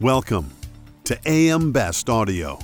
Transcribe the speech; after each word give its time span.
Welcome 0.00 0.50
to 1.04 1.18
AM 1.24 1.72
Best 1.72 2.10
Audio. 2.10 2.58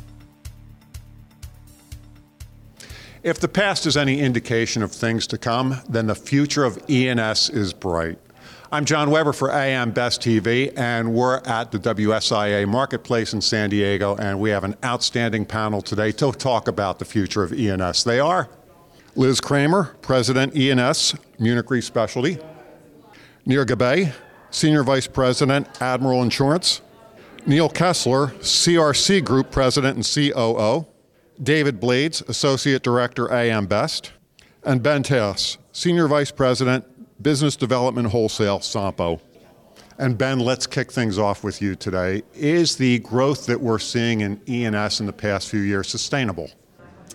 If 3.22 3.40
the 3.40 3.48
past 3.48 3.86
is 3.86 3.96
any 3.96 4.20
indication 4.20 4.82
of 4.82 4.92
things 4.92 5.26
to 5.28 5.38
come, 5.38 5.80
then 5.88 6.08
the 6.08 6.14
future 6.14 6.62
of 6.62 6.78
E&S 6.90 7.48
is 7.48 7.72
bright. 7.72 8.18
I'm 8.70 8.84
John 8.84 9.10
Weber 9.10 9.32
for 9.32 9.50
AM 9.50 9.92
Best 9.92 10.20
TV, 10.20 10.76
and 10.76 11.14
we're 11.14 11.38
at 11.46 11.72
the 11.72 11.78
WSIA 11.78 12.68
Marketplace 12.68 13.32
in 13.32 13.40
San 13.40 13.70
Diego, 13.70 14.14
and 14.16 14.38
we 14.38 14.50
have 14.50 14.64
an 14.64 14.76
outstanding 14.84 15.46
panel 15.46 15.80
today 15.80 16.12
to 16.12 16.32
talk 16.32 16.68
about 16.68 16.98
the 16.98 17.06
future 17.06 17.42
of 17.42 17.54
E&S. 17.54 18.04
They 18.04 18.20
are 18.20 18.50
Liz 19.16 19.40
Kramer, 19.40 19.96
President 20.02 20.54
E&S, 20.54 21.14
Munich 21.38 21.70
Re 21.70 21.80
Specialty, 21.80 22.36
Nir 23.46 23.64
Gabay, 23.64 24.12
Senior 24.50 24.82
Vice 24.82 25.06
President, 25.06 25.80
Admiral 25.80 26.22
Insurance, 26.22 26.82
Neil 27.44 27.68
Kessler, 27.68 28.28
CRC 28.38 29.24
Group 29.24 29.50
President 29.50 29.96
and 29.96 30.04
COO, 30.04 30.86
David 31.42 31.80
Blades, 31.80 32.22
Associate 32.28 32.80
Director, 32.80 33.32
AM 33.32 33.66
Best, 33.66 34.12
and 34.62 34.80
Ben 34.80 35.02
Teos, 35.02 35.58
Senior 35.72 36.06
Vice 36.06 36.30
President, 36.30 36.84
Business 37.20 37.56
Development 37.56 38.08
Wholesale, 38.08 38.60
Sompo. 38.60 39.20
And 39.98 40.16
Ben, 40.16 40.38
let's 40.38 40.68
kick 40.68 40.92
things 40.92 41.18
off 41.18 41.42
with 41.42 41.60
you 41.60 41.74
today. 41.74 42.22
Is 42.34 42.76
the 42.76 43.00
growth 43.00 43.46
that 43.46 43.60
we're 43.60 43.80
seeing 43.80 44.20
in 44.20 44.40
E&S 44.48 45.00
in 45.00 45.06
the 45.06 45.12
past 45.12 45.48
few 45.48 45.60
years 45.60 45.88
sustainable? 45.88 46.48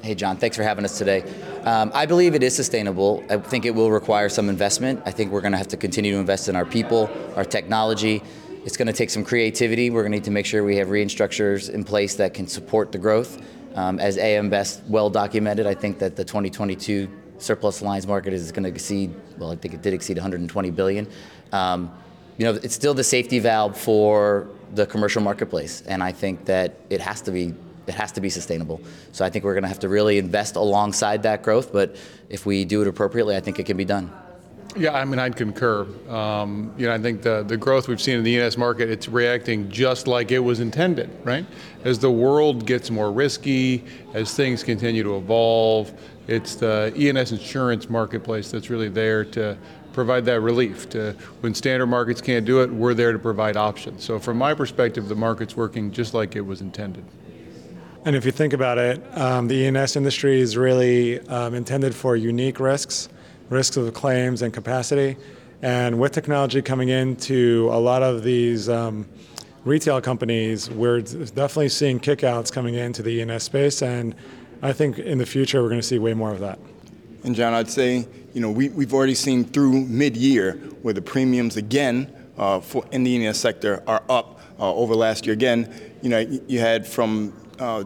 Hey, 0.02 0.14
John, 0.14 0.38
thanks 0.38 0.58
for 0.58 0.64
having 0.64 0.86
us 0.86 0.98
today. 0.98 1.24
Um, 1.64 1.90
I 1.94 2.06
believe 2.06 2.36
it 2.36 2.44
is 2.44 2.56
sustainable. 2.56 3.24
I 3.30 3.38
think 3.38 3.66
it 3.66 3.74
will 3.74 3.92
require 3.92 4.30
some 4.30 4.48
investment. 4.50 5.02
I 5.06 5.12
think 5.12 5.32
we're 5.32 5.42
going 5.42 5.54
to 5.54 5.58
have 5.58 5.70
to 5.70 5.78
continue 5.78 6.12
to 6.12 6.20
invest 6.20 6.50
in 6.50 6.56
our 6.56 6.66
people, 6.66 7.10
our 7.36 7.46
technology. 7.46 8.22
It's 8.68 8.76
going 8.76 8.88
to 8.88 8.94
take 8.94 9.10
some 9.10 9.24
creativity. 9.24 9.90
We're 9.90 10.02
going 10.02 10.12
to 10.12 10.18
need 10.18 10.26
to 10.26 10.32
make 10.32 10.46
sure 10.46 10.62
we 10.62 10.76
have 10.76 10.90
reinsurance 10.90 11.14
structures 11.14 11.70
in 11.70 11.86
place 11.86 12.16
that 12.16 12.34
can 12.34 12.48
support 12.48 12.92
the 12.92 12.98
growth. 12.98 13.42
Um, 13.76 13.98
as 13.98 14.18
AM 14.18 14.50
Best 14.50 14.84
well 14.90 15.10
documented, 15.10 15.66
I 15.66 15.74
think 15.74 16.00
that 16.00 16.18
the 16.18 16.26
2022 16.26 17.08
surplus 17.38 17.82
lines 17.82 18.06
market 18.06 18.34
is 18.34 18.52
going 18.52 18.64
to 18.64 18.70
exceed, 18.70 19.16
well, 19.38 19.54
I 19.54 19.56
think 19.56 19.74
it 19.74 19.82
did 19.82 19.94
exceed 19.94 20.18
120 20.18 20.70
billion. 20.72 21.08
Um, 21.54 21.90
you 22.38 22.44
know, 22.44 22.60
it's 22.62 22.76
still 22.76 22.94
the 22.94 23.06
safety 23.06 23.40
valve 23.40 23.78
for 23.78 24.50
the 24.74 24.86
commercial 24.86 25.22
marketplace, 25.22 25.82
and 25.88 26.04
I 26.04 26.12
think 26.12 26.44
that 26.44 26.76
it 26.90 27.00
has 27.00 27.22
to 27.22 27.32
be 27.32 27.54
it 27.88 27.94
has 27.94 28.12
to 28.12 28.20
be 28.20 28.30
sustainable. 28.30 28.82
So 29.14 29.24
I 29.24 29.30
think 29.30 29.46
we're 29.46 29.54
going 29.54 29.64
to 29.64 29.70
have 29.70 29.80
to 29.80 29.88
really 29.88 30.18
invest 30.18 30.58
alongside 30.58 31.24
that 31.24 31.42
growth. 31.42 31.72
But 31.72 31.96
if 32.28 32.46
we 32.46 32.66
do 32.66 32.82
it 32.82 32.88
appropriately, 32.90 33.38
I 33.38 33.40
think 33.40 33.60
it 33.60 33.66
can 33.66 33.78
be 33.78 33.86
done. 33.86 34.12
Yeah, 34.78 34.94
I 34.94 35.06
mean, 35.06 35.18
I'd 35.18 35.36
concur. 35.36 35.88
Um, 36.08 36.72
you 36.78 36.86
know, 36.86 36.94
I 36.94 37.00
think 37.00 37.24
the, 37.24 37.44
the 37.44 37.58
growth 37.58 37.88
we've 37.88 38.02
seen 38.02 38.18
in 38.18 38.24
the 38.24 38.32
E&S 38.32 38.58
market, 38.58 38.90
it's 38.90 39.10
reacting 39.10 39.72
just 39.72 40.06
like 40.06 40.32
it 40.32 40.40
was 40.40 40.60
intended, 40.60 41.10
right? 41.24 41.46
As 41.84 41.98
the 41.98 42.12
world 42.12 42.68
gets 42.68 42.92
more 42.92 43.12
risky, 43.12 43.84
as 44.14 44.36
things 44.36 44.64
continue 44.64 45.02
to 45.02 45.18
evolve, 45.18 45.92
it's 46.28 46.56
the 46.56 46.94
E&S 46.96 47.32
insurance 47.32 47.90
marketplace 47.90 48.52
that's 48.52 48.70
really 48.70 48.90
there 48.90 49.26
to 49.26 49.58
provide 49.94 50.26
that 50.26 50.42
relief. 50.42 50.88
To 50.90 51.14
when 51.40 51.56
standard 51.56 51.88
markets 51.88 52.22
can't 52.22 52.46
do 52.46 52.62
it, 52.62 52.72
we're 52.72 52.94
there 52.94 53.12
to 53.12 53.20
provide 53.20 53.58
options. 53.58 54.04
So 54.04 54.20
from 54.20 54.38
my 54.38 54.54
perspective, 54.54 55.08
the 55.08 55.16
market's 55.16 55.58
working 55.58 55.92
just 55.92 56.14
like 56.14 56.36
it 56.36 56.42
was 56.42 56.62
intended. 56.62 57.04
And 58.06 58.16
if 58.16 58.26
you 58.26 58.32
think 58.32 58.54
about 58.54 58.78
it, 58.78 59.04
um, 59.18 59.48
the 59.48 59.56
E&S 59.56 59.96
industry 59.96 60.40
is 60.40 60.56
really 60.56 61.20
um, 61.28 61.56
intended 61.56 61.96
for 61.96 62.16
unique 62.16 62.60
risks, 62.60 63.10
risks 63.50 63.78
of 63.78 63.94
claims 63.94 64.42
and 64.42 64.54
capacity. 64.54 65.18
And 65.62 66.00
with 66.00 66.12
technology 66.12 66.62
coming 66.62 66.90
into 66.90 67.70
a 67.72 67.80
lot 67.80 68.04
of 68.04 68.24
these 68.24 68.70
um, 68.70 69.08
retail 69.66 70.02
companies, 70.02 70.70
we're 70.70 71.02
definitely 71.02 71.70
seeing 71.70 72.00
kickouts 72.00 72.52
coming 72.52 72.76
into 72.76 73.02
the 73.02 73.10
E&S 73.10 73.44
space. 73.44 73.82
And 73.82 74.16
I 74.62 74.74
think 74.74 75.00
in 75.00 75.18
the 75.18 75.26
future, 75.26 75.62
we're 75.62 75.70
going 75.70 75.82
to 75.82 75.88
see 75.88 76.00
way 76.00 76.14
more 76.14 76.32
of 76.32 76.40
that. 76.40 76.60
And 77.24 77.36
John, 77.36 77.54
I'd 77.54 77.70
say, 77.70 78.08
you 78.34 78.42
know, 78.42 78.52
we, 78.52 78.70
we've 78.70 78.94
already 78.94 79.16
seen 79.16 79.44
through 79.44 79.86
mid-year 79.88 80.54
where 80.82 80.94
the 80.94 81.02
premiums 81.02 81.58
again 81.58 82.14
uh, 82.38 82.60
for 82.60 82.86
in 82.92 83.04
the 83.04 83.12
E&S 83.12 83.40
sector 83.40 83.84
are 83.88 84.04
up 84.10 84.40
uh, 84.60 84.74
over 84.74 84.96
last 84.96 85.26
year. 85.26 85.34
Again, 85.34 85.74
you 86.02 86.10
know, 86.10 86.20
you 86.20 86.60
had 86.60 86.86
from 86.86 87.34
uh, 87.60 87.84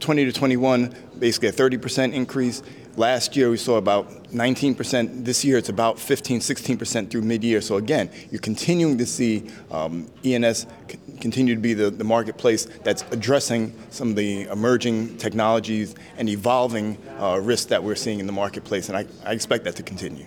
20 0.00 0.24
to 0.26 0.32
21, 0.32 0.94
basically 1.18 1.48
a 1.48 1.52
30% 1.52 2.12
increase. 2.12 2.62
Last 2.96 3.36
year 3.36 3.50
we 3.50 3.56
saw 3.56 3.76
about 3.76 4.24
19%. 4.32 5.24
This 5.24 5.44
year 5.44 5.58
it's 5.58 5.68
about 5.68 5.98
15, 5.98 6.40
16% 6.40 7.10
through 7.10 7.22
mid-year. 7.22 7.60
So 7.60 7.76
again, 7.76 8.10
you're 8.30 8.40
continuing 8.40 8.98
to 8.98 9.06
see 9.06 9.48
um, 9.70 10.10
E&S 10.24 10.66
c- 10.88 10.98
continue 11.20 11.54
to 11.54 11.60
be 11.60 11.72
the, 11.72 11.90
the 11.90 12.04
marketplace 12.04 12.66
that's 12.82 13.04
addressing 13.12 13.74
some 13.90 14.10
of 14.10 14.16
the 14.16 14.42
emerging 14.44 15.16
technologies 15.18 15.94
and 16.16 16.28
evolving 16.28 16.98
uh, 17.18 17.40
risks 17.40 17.66
that 17.66 17.82
we're 17.82 17.94
seeing 17.94 18.18
in 18.18 18.26
the 18.26 18.32
marketplace. 18.32 18.88
And 18.88 18.98
I, 18.98 19.06
I 19.24 19.32
expect 19.32 19.64
that 19.64 19.76
to 19.76 19.82
continue. 19.82 20.26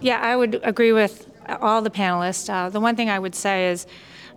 Yeah, 0.00 0.20
I 0.20 0.36
would 0.36 0.60
agree 0.62 0.92
with 0.92 1.28
all 1.60 1.82
the 1.82 1.90
panelists. 1.90 2.48
Uh, 2.48 2.68
the 2.70 2.80
one 2.80 2.94
thing 2.94 3.10
I 3.10 3.18
would 3.18 3.34
say 3.34 3.70
is 3.70 3.86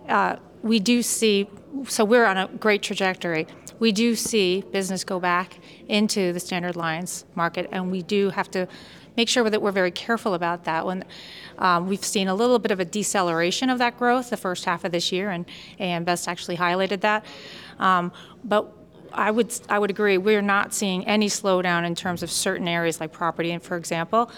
uh, 0.08 0.36
we 0.62 0.80
do 0.80 1.02
see, 1.02 1.48
so 1.86 2.04
we're 2.04 2.26
on 2.26 2.36
a 2.36 2.48
great 2.48 2.82
trajectory. 2.82 3.46
We 3.78 3.92
do 3.92 4.14
see 4.14 4.62
business 4.72 5.04
go 5.04 5.20
back 5.20 5.58
into 5.88 6.32
the 6.32 6.40
standard 6.40 6.76
lines 6.76 7.24
market, 7.34 7.68
and 7.72 7.90
we 7.90 8.02
do 8.02 8.30
have 8.30 8.50
to 8.52 8.68
make 9.16 9.28
sure 9.28 9.48
that 9.48 9.62
we're 9.62 9.72
very 9.72 9.90
careful 9.90 10.34
about 10.34 10.64
that. 10.64 10.86
When 10.86 11.04
um, 11.58 11.88
we've 11.88 12.04
seen 12.04 12.28
a 12.28 12.34
little 12.34 12.58
bit 12.58 12.70
of 12.70 12.80
a 12.80 12.84
deceleration 12.84 13.70
of 13.70 13.78
that 13.78 13.98
growth 13.98 14.30
the 14.30 14.36
first 14.36 14.64
half 14.64 14.84
of 14.84 14.92
this 14.92 15.12
year, 15.12 15.30
and 15.30 15.46
AM 15.78 16.04
Best 16.04 16.28
actually 16.28 16.56
highlighted 16.56 17.00
that. 17.00 17.24
Um, 17.78 18.12
but 18.42 18.72
I 19.12 19.30
would 19.30 19.52
I 19.68 19.78
would 19.78 19.90
agree. 19.90 20.18
We're 20.18 20.42
not 20.42 20.74
seeing 20.74 21.06
any 21.06 21.28
slowdown 21.28 21.86
in 21.86 21.94
terms 21.94 22.22
of 22.22 22.30
certain 22.30 22.68
areas 22.68 23.00
like 23.00 23.12
property, 23.12 23.52
and 23.52 23.62
for 23.62 23.76
example. 23.76 24.30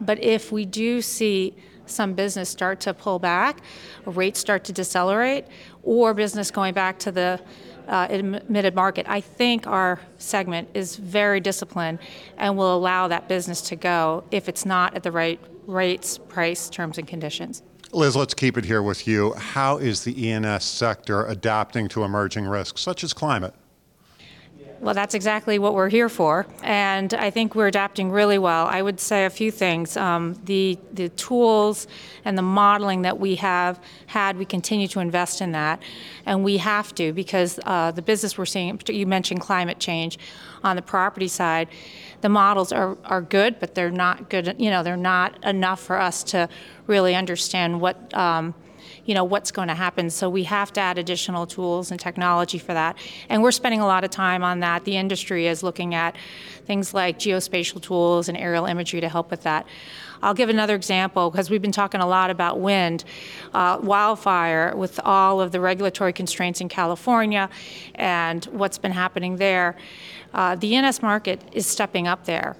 But 0.00 0.22
if 0.22 0.52
we 0.52 0.64
do 0.64 1.00
see 1.00 1.54
some 1.86 2.14
business 2.14 2.48
start 2.50 2.80
to 2.80 2.92
pull 2.92 3.18
back, 3.18 3.60
rates 4.04 4.40
start 4.40 4.64
to 4.64 4.72
decelerate, 4.72 5.46
or 5.82 6.12
business 6.12 6.50
going 6.50 6.74
back 6.74 6.98
to 6.98 7.12
the 7.12 7.40
uh, 7.88 8.06
admitted 8.10 8.74
market, 8.74 9.06
I 9.08 9.20
think 9.20 9.66
our 9.66 10.00
segment 10.18 10.68
is 10.74 10.96
very 10.96 11.40
disciplined 11.40 11.98
and 12.36 12.56
will 12.56 12.74
allow 12.74 13.08
that 13.08 13.28
business 13.28 13.60
to 13.62 13.76
go 13.76 14.24
if 14.30 14.48
it's 14.48 14.66
not 14.66 14.94
at 14.94 15.02
the 15.02 15.12
right 15.12 15.40
rates, 15.66 16.18
price, 16.18 16.68
terms, 16.68 16.98
and 16.98 17.06
conditions. 17.06 17.62
Liz, 17.92 18.16
let's 18.16 18.34
keep 18.34 18.58
it 18.58 18.64
here 18.64 18.82
with 18.82 19.06
you. 19.06 19.32
How 19.34 19.78
is 19.78 20.04
the 20.04 20.26
E&S 20.26 20.64
sector 20.64 21.24
adapting 21.26 21.88
to 21.88 22.04
emerging 22.04 22.46
risks 22.46 22.80
such 22.80 23.04
as 23.04 23.12
climate? 23.12 23.54
Well, 24.80 24.94
that's 24.94 25.14
exactly 25.14 25.58
what 25.58 25.74
we're 25.74 25.88
here 25.88 26.08
for, 26.08 26.46
and 26.62 27.12
I 27.14 27.30
think 27.30 27.54
we're 27.54 27.68
adapting 27.68 28.10
really 28.10 28.38
well. 28.38 28.66
I 28.66 28.82
would 28.82 29.00
say 29.00 29.24
a 29.24 29.30
few 29.30 29.50
things. 29.50 29.96
Um, 29.96 30.38
the 30.44 30.78
the 30.92 31.08
tools 31.10 31.86
and 32.24 32.36
the 32.36 32.42
modeling 32.42 33.02
that 33.02 33.18
we 33.18 33.36
have 33.36 33.80
had, 34.06 34.36
we 34.36 34.44
continue 34.44 34.86
to 34.88 35.00
invest 35.00 35.40
in 35.40 35.52
that, 35.52 35.82
and 36.26 36.44
we 36.44 36.58
have 36.58 36.94
to 36.96 37.12
because 37.14 37.58
uh, 37.64 37.90
the 37.90 38.02
business 38.02 38.36
we're 38.36 38.44
seeing. 38.44 38.78
You 38.86 39.06
mentioned 39.06 39.40
climate 39.40 39.78
change 39.78 40.18
on 40.62 40.76
the 40.76 40.82
property 40.82 41.28
side. 41.28 41.68
The 42.20 42.28
models 42.28 42.70
are, 42.70 42.98
are 43.04 43.22
good, 43.22 43.58
but 43.58 43.74
they're 43.74 43.90
not 43.90 44.28
good. 44.28 44.56
You 44.58 44.70
know, 44.70 44.82
they're 44.82 44.96
not 44.96 45.42
enough 45.44 45.80
for 45.80 45.98
us 45.98 46.22
to 46.24 46.48
really 46.86 47.14
understand 47.14 47.80
what. 47.80 48.14
Um, 48.14 48.54
you 49.04 49.14
know 49.14 49.24
what's 49.24 49.50
going 49.50 49.68
to 49.68 49.74
happen. 49.74 50.10
So 50.10 50.28
we 50.28 50.44
have 50.44 50.72
to 50.74 50.80
add 50.80 50.98
additional 50.98 51.46
tools 51.46 51.90
and 51.90 52.00
technology 52.00 52.58
for 52.58 52.74
that, 52.74 52.96
and 53.28 53.42
we're 53.42 53.52
spending 53.52 53.80
a 53.80 53.86
lot 53.86 54.04
of 54.04 54.10
time 54.10 54.42
on 54.42 54.60
that. 54.60 54.84
The 54.84 54.96
industry 54.96 55.46
is 55.46 55.62
looking 55.62 55.94
at 55.94 56.16
things 56.66 56.94
like 56.94 57.18
geospatial 57.18 57.80
tools 57.80 58.28
and 58.28 58.36
aerial 58.36 58.66
imagery 58.66 59.00
to 59.00 59.08
help 59.08 59.30
with 59.30 59.42
that. 59.42 59.66
I'll 60.22 60.34
give 60.34 60.48
another 60.48 60.74
example 60.74 61.30
because 61.30 61.50
we've 61.50 61.62
been 61.62 61.72
talking 61.72 62.00
a 62.00 62.06
lot 62.06 62.30
about 62.30 62.58
wind, 62.58 63.04
uh, 63.54 63.78
wildfire, 63.82 64.74
with 64.76 64.98
all 65.04 65.40
of 65.40 65.52
the 65.52 65.60
regulatory 65.60 66.12
constraints 66.12 66.60
in 66.60 66.68
California 66.68 67.48
and 67.94 68.44
what's 68.46 68.78
been 68.78 68.92
happening 68.92 69.36
there. 69.36 69.76
Uh, 70.34 70.54
the 70.54 70.68
E&S 70.68 71.02
market 71.02 71.40
is 71.52 71.66
stepping 71.66 72.06
up 72.06 72.24
there. 72.24 72.56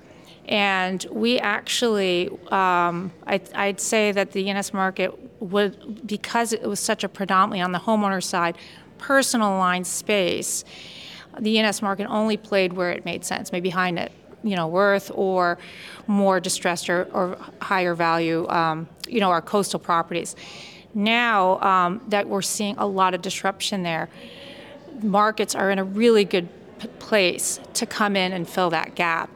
And 0.46 1.04
we 1.10 1.38
actually, 1.40 2.28
um, 2.48 3.12
I, 3.26 3.40
I'd 3.54 3.80
say 3.80 4.12
that 4.12 4.32
the 4.32 4.44
E&S 4.46 4.72
market 4.72 5.12
would, 5.40 6.06
because 6.06 6.52
it 6.52 6.62
was 6.62 6.80
such 6.80 7.02
a 7.04 7.08
predominantly 7.08 7.60
on 7.60 7.72
the 7.72 7.80
homeowner 7.80 8.22
side, 8.22 8.56
personal 8.98 9.50
line 9.58 9.84
space, 9.84 10.64
the 11.38 11.50
E&S 11.50 11.82
market 11.82 12.06
only 12.06 12.36
played 12.36 12.72
where 12.72 12.92
it 12.92 13.04
made 13.04 13.24
sense, 13.24 13.52
maybe 13.52 13.70
high 13.70 13.90
net, 13.90 14.12
you 14.42 14.56
know, 14.56 14.68
worth 14.68 15.10
or 15.14 15.58
more 16.06 16.38
distressed 16.38 16.88
or, 16.88 17.08
or 17.12 17.36
higher 17.60 17.94
value, 17.94 18.48
um, 18.48 18.88
you 19.08 19.20
know, 19.20 19.30
our 19.30 19.42
coastal 19.42 19.80
properties. 19.80 20.36
Now 20.94 21.60
um, 21.60 22.00
that 22.08 22.28
we're 22.28 22.42
seeing 22.42 22.76
a 22.78 22.86
lot 22.86 23.14
of 23.14 23.20
disruption 23.20 23.82
there, 23.82 24.08
markets 25.02 25.54
are 25.54 25.70
in 25.70 25.78
a 25.78 25.84
really 25.84 26.24
good 26.24 26.48
p- 26.78 26.88
place 27.00 27.60
to 27.74 27.84
come 27.84 28.16
in 28.16 28.32
and 28.32 28.48
fill 28.48 28.70
that 28.70 28.94
gap. 28.94 29.28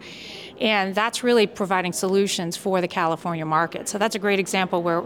And 0.60 0.94
that's 0.94 1.22
really 1.22 1.46
providing 1.46 1.92
solutions 1.92 2.56
for 2.56 2.80
the 2.80 2.88
California 2.88 3.46
market. 3.46 3.88
So 3.88 3.96
that's 3.98 4.14
a 4.14 4.18
great 4.18 4.38
example 4.38 4.82
where, 4.82 5.04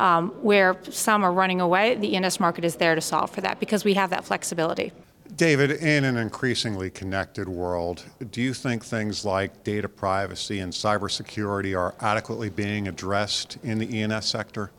um, 0.00 0.30
where 0.42 0.76
some 0.90 1.22
are 1.24 1.32
running 1.32 1.60
away. 1.60 1.94
The 1.94 2.14
E&S 2.14 2.40
market 2.40 2.64
is 2.64 2.76
there 2.76 2.94
to 2.94 3.00
solve 3.00 3.30
for 3.30 3.40
that 3.42 3.60
because 3.60 3.84
we 3.84 3.94
have 3.94 4.10
that 4.10 4.24
flexibility. 4.24 4.92
David, 5.36 5.70
in 5.70 6.04
an 6.04 6.16
increasingly 6.16 6.90
connected 6.90 7.48
world, 7.48 8.02
do 8.32 8.42
you 8.42 8.52
think 8.52 8.84
things 8.84 9.24
like 9.24 9.62
data 9.62 9.88
privacy 9.88 10.58
and 10.58 10.72
cybersecurity 10.72 11.78
are 11.78 11.94
adequately 12.00 12.50
being 12.50 12.88
addressed 12.88 13.56
in 13.62 13.78
the 13.78 13.96
E&S 13.96 14.26
sector? 14.26 14.72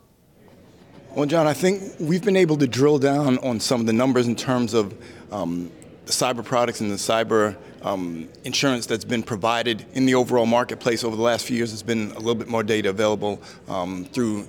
Well, 1.16 1.26
John, 1.26 1.48
I 1.48 1.54
think 1.54 1.82
we've 2.00 2.24
been 2.24 2.36
able 2.36 2.58
to 2.58 2.68
drill 2.68 3.00
down 3.00 3.38
on 3.40 3.60
some 3.60 3.80
of 3.80 3.88
the 3.88 3.94
numbers 3.94 4.28
in 4.28 4.36
terms 4.36 4.74
of 4.74 4.94
um, 5.32 5.72
the 6.10 6.14
cyber 6.14 6.44
products 6.44 6.82
and 6.82 6.90
the 6.90 6.96
cyber 6.96 7.56
um, 7.84 8.28
insurance 8.44 8.88
that's 8.88 9.06
been 9.06 9.22
provided 9.22 9.86
in 9.94 10.08
the 10.08 10.16
overall 10.16 10.48
marketplace 10.48 11.04
over 11.04 11.16
the 11.16 11.22
last 11.22 11.46
few 11.46 11.56
years. 11.56 11.70
There's 11.70 11.84
been 11.84 12.10
a 12.14 12.18
little 12.18 12.34
bit 12.34 12.48
more 12.48 12.64
data 12.64 12.90
available 12.90 13.40
um, 13.68 14.06
through 14.06 14.48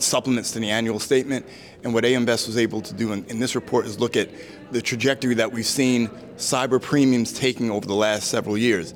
supplements 0.00 0.52
to 0.52 0.58
the 0.58 0.68
annual 0.68 1.00
statement. 1.00 1.46
And 1.82 1.94
what 1.94 2.04
AM 2.04 2.26
Best 2.26 2.46
was 2.46 2.58
able 2.58 2.82
to 2.82 2.92
do 2.92 3.12
in, 3.12 3.24
in, 3.24 3.38
this 3.38 3.54
report 3.54 3.86
is 3.86 3.98
look 3.98 4.18
at 4.18 4.28
the 4.70 4.82
trajectory 4.82 5.32
that 5.36 5.50
we've 5.50 5.64
seen 5.64 6.08
cyber 6.36 6.80
premiums 6.82 7.32
taking 7.32 7.70
over 7.70 7.86
the 7.86 7.94
last 7.94 8.28
several 8.28 8.58
years. 8.58 8.92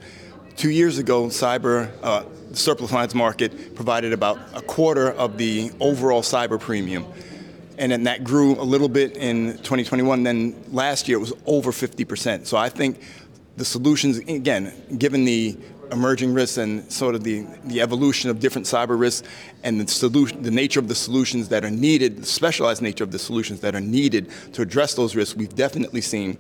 Two 0.57 0.71
years 0.71 0.99
ago, 0.99 1.29
cyber 1.29 1.91
uh, 2.03 2.25
surplus 2.53 2.93
lines 2.93 3.15
market 3.15 3.75
provided 3.75 4.13
about 4.13 4.39
a 4.53 4.61
quarter 4.61 5.13
of 5.13 5.39
the 5.39 5.71
overall 5.81 6.21
cyber 6.21 6.61
premium. 6.61 7.07
And 7.83 7.91
then 7.91 8.05
that 8.05 8.23
grew 8.23 8.53
a 8.61 8.63
little 8.63 8.89
bit 8.89 9.17
in 9.17 9.55
2021. 9.55 10.23
Then 10.23 10.55
last 10.71 11.09
year 11.09 11.19
it 11.19 11.21
was 11.21 11.33
over 11.47 11.73
50%. 11.73 12.47
So 12.47 12.57
I 12.57 12.69
think 12.69 13.01
the 13.57 13.65
solutions, 13.65 14.19
again, 14.19 14.73
given 14.99 15.25
the 15.25 15.59
emerging 15.91 16.33
risks 16.33 16.59
and 16.59 16.91
sort 16.93 17.17
of 17.17 17.25
the, 17.25 17.45
the 17.65 17.81
evolution 17.81 18.31
of 18.31 18.39
different 18.39 18.69
cyber 18.69 18.97
risks 18.97 19.27
and 19.65 19.81
the 19.81 19.89
solution, 19.89 20.43
the 20.45 20.51
nature 20.53 20.79
of 20.79 20.87
the 20.87 20.95
solutions 20.95 21.49
that 21.49 21.65
are 21.65 21.73
needed, 21.73 22.19
the 22.19 22.25
specialized 22.25 22.83
nature 22.83 23.03
of 23.03 23.11
the 23.11 23.19
solutions 23.19 23.59
that 23.63 23.75
are 23.75 23.81
needed 23.81 24.31
to 24.53 24.63
address 24.63 24.95
those 24.95 25.17
risks, 25.17 25.35
we've 25.35 25.57
definitely 25.57 26.03
seen 26.03 26.39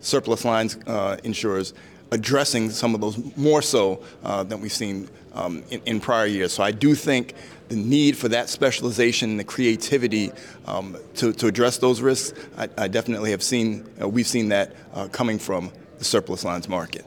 surplus 0.00 0.44
lines 0.44 0.76
uh, 0.86 1.16
insurers 1.24 1.72
addressing 2.10 2.68
some 2.68 2.94
of 2.94 3.00
those 3.00 3.34
more 3.36 3.62
so 3.62 4.04
uh, 4.24 4.42
than 4.42 4.60
we've 4.60 4.70
seen 4.72 5.08
um, 5.32 5.64
in, 5.70 5.80
in, 5.86 6.00
prior 6.00 6.26
years. 6.26 6.52
So 6.52 6.62
I 6.62 6.70
do 6.70 6.94
think 6.94 7.32
the 7.72 7.78
need 7.78 8.18
for 8.18 8.28
that 8.28 8.50
specialization 8.50 9.30
and 9.30 9.40
the 9.40 9.44
creativity 9.44 10.30
um, 10.66 10.94
to, 11.14 11.32
to 11.32 11.46
address 11.46 11.78
those 11.78 12.02
risks, 12.02 12.38
I, 12.58 12.68
I 12.76 12.86
definitely 12.86 13.30
have 13.30 13.42
seen, 13.42 13.88
uh, 14.00 14.06
we've 14.06 14.26
seen 14.26 14.50
that 14.50 14.76
uh, 14.92 15.08
coming 15.08 15.38
from 15.38 15.72
the 15.96 16.04
surplus 16.04 16.44
lines 16.44 16.68
market. 16.68 17.06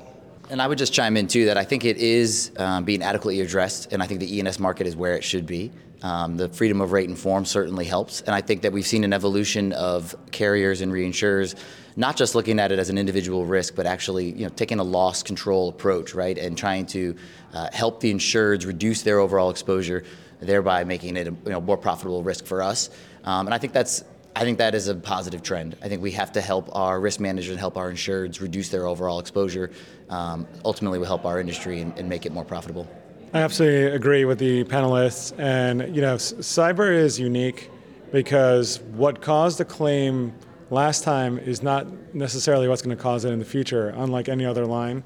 And 0.49 0.59
I 0.59 0.67
would 0.67 0.79
just 0.79 0.91
chime 0.91 1.17
in 1.17 1.27
too 1.27 1.45
that 1.45 1.57
I 1.57 1.63
think 1.63 1.85
it 1.85 1.97
is 1.97 2.51
um, 2.57 2.83
being 2.83 3.03
adequately 3.03 3.41
addressed, 3.41 3.93
and 3.93 4.01
I 4.01 4.07
think 4.07 4.21
the 4.21 4.37
E&S 4.37 4.59
market 4.59 4.87
is 4.87 4.95
where 4.95 5.15
it 5.15 5.23
should 5.23 5.45
be. 5.45 5.71
Um, 6.01 6.35
the 6.35 6.49
freedom 6.49 6.81
of 6.81 6.91
rate 6.91 7.09
and 7.09 7.17
form 7.17 7.45
certainly 7.45 7.85
helps, 7.85 8.21
and 8.21 8.33
I 8.33 8.41
think 8.41 8.63
that 8.63 8.71
we've 8.71 8.85
seen 8.85 9.03
an 9.03 9.13
evolution 9.13 9.71
of 9.73 10.15
carriers 10.31 10.81
and 10.81 10.91
reinsurers, 10.91 11.55
not 11.95 12.17
just 12.17 12.33
looking 12.33 12.59
at 12.59 12.71
it 12.71 12.79
as 12.79 12.89
an 12.89 12.97
individual 12.97 13.45
risk, 13.45 13.75
but 13.75 13.85
actually, 13.85 14.31
you 14.31 14.43
know, 14.45 14.49
taking 14.49 14.79
a 14.79 14.83
loss 14.83 15.21
control 15.21 15.69
approach, 15.69 16.13
right, 16.13 16.37
and 16.37 16.57
trying 16.57 16.85
to 16.87 17.15
uh, 17.53 17.69
help 17.71 18.01
the 18.01 18.13
insureds 18.13 18.65
reduce 18.65 19.03
their 19.03 19.19
overall 19.19 19.49
exposure, 19.49 20.03
thereby 20.39 20.83
making 20.83 21.17
it 21.17 21.27
a 21.27 21.31
you 21.31 21.51
know, 21.51 21.61
more 21.61 21.77
profitable 21.77 22.23
risk 22.23 22.45
for 22.45 22.61
us. 22.61 22.89
Um, 23.23 23.47
and 23.47 23.53
I 23.53 23.57
think 23.57 23.73
that's 23.73 24.03
I 24.37 24.41
think 24.41 24.57
that 24.57 24.75
is 24.75 24.89
a 24.89 24.95
positive 24.95 25.43
trend. 25.43 25.77
I 25.81 25.87
think 25.87 26.01
we 26.01 26.11
have 26.11 26.33
to 26.33 26.41
help 26.41 26.69
our 26.75 26.99
risk 26.99 27.21
managers 27.21 27.51
and 27.51 27.59
help 27.59 27.77
our 27.77 27.89
insureds 27.89 28.41
reduce 28.41 28.67
their 28.67 28.85
overall 28.85 29.19
exposure. 29.19 29.71
Um, 30.09 30.45
ultimately, 30.65 30.99
will 30.99 31.05
help 31.05 31.25
our 31.25 31.39
industry 31.39 31.79
and, 31.79 31.97
and, 31.97 32.09
make 32.09 32.25
it 32.25 32.33
more 32.33 32.43
profitable. 32.43 32.85
I 33.33 33.39
absolutely 33.39 33.95
agree 33.95 34.25
with 34.25 34.37
the 34.37 34.65
panelists. 34.65 35.33
And, 35.39 35.95
you 35.95 36.01
know, 36.01 36.15
cyber 36.17 36.93
is 36.93 37.17
unique 37.19 37.71
because 38.11 38.81
what 38.81 39.21
caused 39.21 39.57
the 39.57 39.65
claim 39.65 40.33
last 40.69 41.03
time 41.03 41.39
is 41.39 41.63
not 41.63 41.87
necessarily 42.13 42.67
what's 42.67 42.81
going 42.81 42.95
to 42.95 43.01
cause 43.01 43.25
it 43.25 43.31
in 43.31 43.39
the 43.39 43.45
future, 43.45 43.89
unlike 43.95 44.29
any 44.29 44.45
other 44.45 44.65
line. 44.65 45.03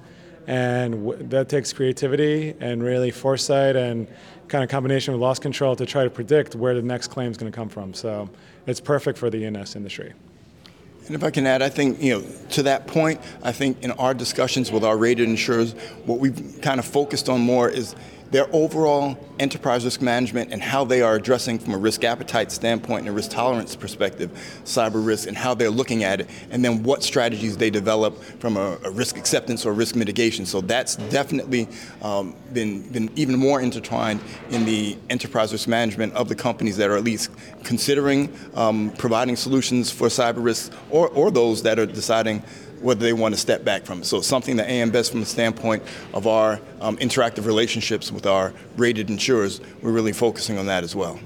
And 0.50 1.08
that 1.30 1.48
takes 1.48 1.72
creativity 1.72 2.56
and 2.60 2.82
really 2.82 3.12
foresight 3.12 3.76
and 3.76 4.08
kind 4.48 4.64
of 4.64 4.70
combination 4.72 5.14
with 5.14 5.22
loss 5.22 5.38
control 5.38 5.76
to 5.76 5.86
try 5.86 6.04
to 6.04 6.10
predict 6.10 6.56
where 6.56 6.74
the 6.74 6.82
next 6.82 7.10
claim 7.10 7.30
is 7.30 7.38
going 7.38 7.52
to 7.52 7.56
come 7.56 7.70
from. 7.70 7.94
So 7.94 8.28
it's 8.66 8.80
perfect 8.80 9.20
for 9.20 9.30
the 9.30 9.38
E&S 9.44 9.76
industry. 9.76 10.12
And 11.06 11.16
if 11.16 11.24
I 11.24 11.30
can 11.30 11.46
add, 11.46 11.62
I 11.62 11.70
think, 11.70 12.02
you 12.02 12.18
know, 12.18 12.28
to 12.50 12.64
that 12.64 12.88
point, 12.88 13.22
I 13.44 13.52
think 13.52 13.84
in 13.84 13.92
our 13.92 14.16
discussions 14.16 14.72
with 14.72 14.84
our 14.84 14.98
rated 14.98 15.30
insurers, 15.30 15.74
what 16.06 16.18
we've 16.20 16.60
kind 16.64 16.80
of 16.80 16.86
focused 16.86 17.30
on 17.30 17.42
more 17.42 17.70
is 17.70 17.96
their 18.32 18.48
overall 18.54 19.18
enterprise 19.40 19.86
risk 19.86 20.02
management 20.02 20.52
and 20.52 20.62
how 20.62 20.84
they 20.84 21.02
are 21.02 21.16
addressing 21.16 21.58
from 21.58 21.74
a 21.74 21.78
risk 21.78 22.04
appetite 22.04 22.52
standpoint 22.52 23.02
and 23.02 23.10
a 23.10 23.12
risk 23.12 23.32
tolerance 23.32 23.76
perspective 23.76 24.30
cyber 24.66 25.04
risk 25.04 25.28
and 25.28 25.38
how 25.38 25.54
they're 25.54 25.70
looking 25.70 26.04
at 26.04 26.22
it 26.22 26.30
and 26.52 26.64
then 26.64 26.84
what 26.84 27.04
strategies 27.04 27.58
they 27.58 27.70
develop 27.70 28.22
from 28.40 28.58
a, 28.58 28.78
a 28.84 28.92
risk 28.92 29.18
acceptance 29.18 29.66
or 29.66 29.74
risk 29.74 29.96
mitigation. 29.96 30.46
So 30.46 30.62
that's 30.62 30.96
definitely 30.96 31.68
um, 32.02 32.36
been, 32.54 32.88
been 32.92 33.10
even 33.16 33.38
more 33.38 33.62
intertwined 33.62 34.20
in 34.52 34.66
the 34.66 34.98
enterprise 35.10 35.52
risk 35.52 35.68
management 35.68 36.14
of 36.14 36.30
the 36.30 36.36
companies 36.36 36.78
that 36.78 36.90
are 36.90 36.98
at 36.98 37.04
least 37.04 37.32
considering 37.64 38.32
um, 38.54 38.92
providing 38.98 39.36
solutions 39.36 39.90
for 39.92 40.08
cyber 40.08 40.44
risks 40.44 40.76
or, 40.90 41.10
or 41.10 41.32
those 41.32 41.64
that 41.64 41.80
are 41.80 41.86
deciding 41.86 42.44
whether 42.82 43.02
they 43.02 43.14
want 43.14 43.34
to 43.34 43.40
step 43.40 43.64
back 43.64 43.86
from 43.86 44.02
it. 44.02 44.06
So 44.06 44.22
something 44.22 44.56
that 44.58 44.70
AM 44.70 44.90
Best 44.90 45.12
from 45.12 45.20
the 45.20 45.26
standpoint 45.26 45.84
of 46.14 46.28
our 46.28 46.60
um, 46.82 46.98
interactive 46.98 47.46
relationships 47.46 48.12
with 48.12 48.26
our 48.26 48.54
rated 48.78 49.10
insurers, 49.10 49.62
we're 49.82 49.92
really 49.92 50.14
focusing 50.14 50.58
on 50.58 50.66
that 50.68 50.84
as 50.84 50.96
well. 50.96 51.20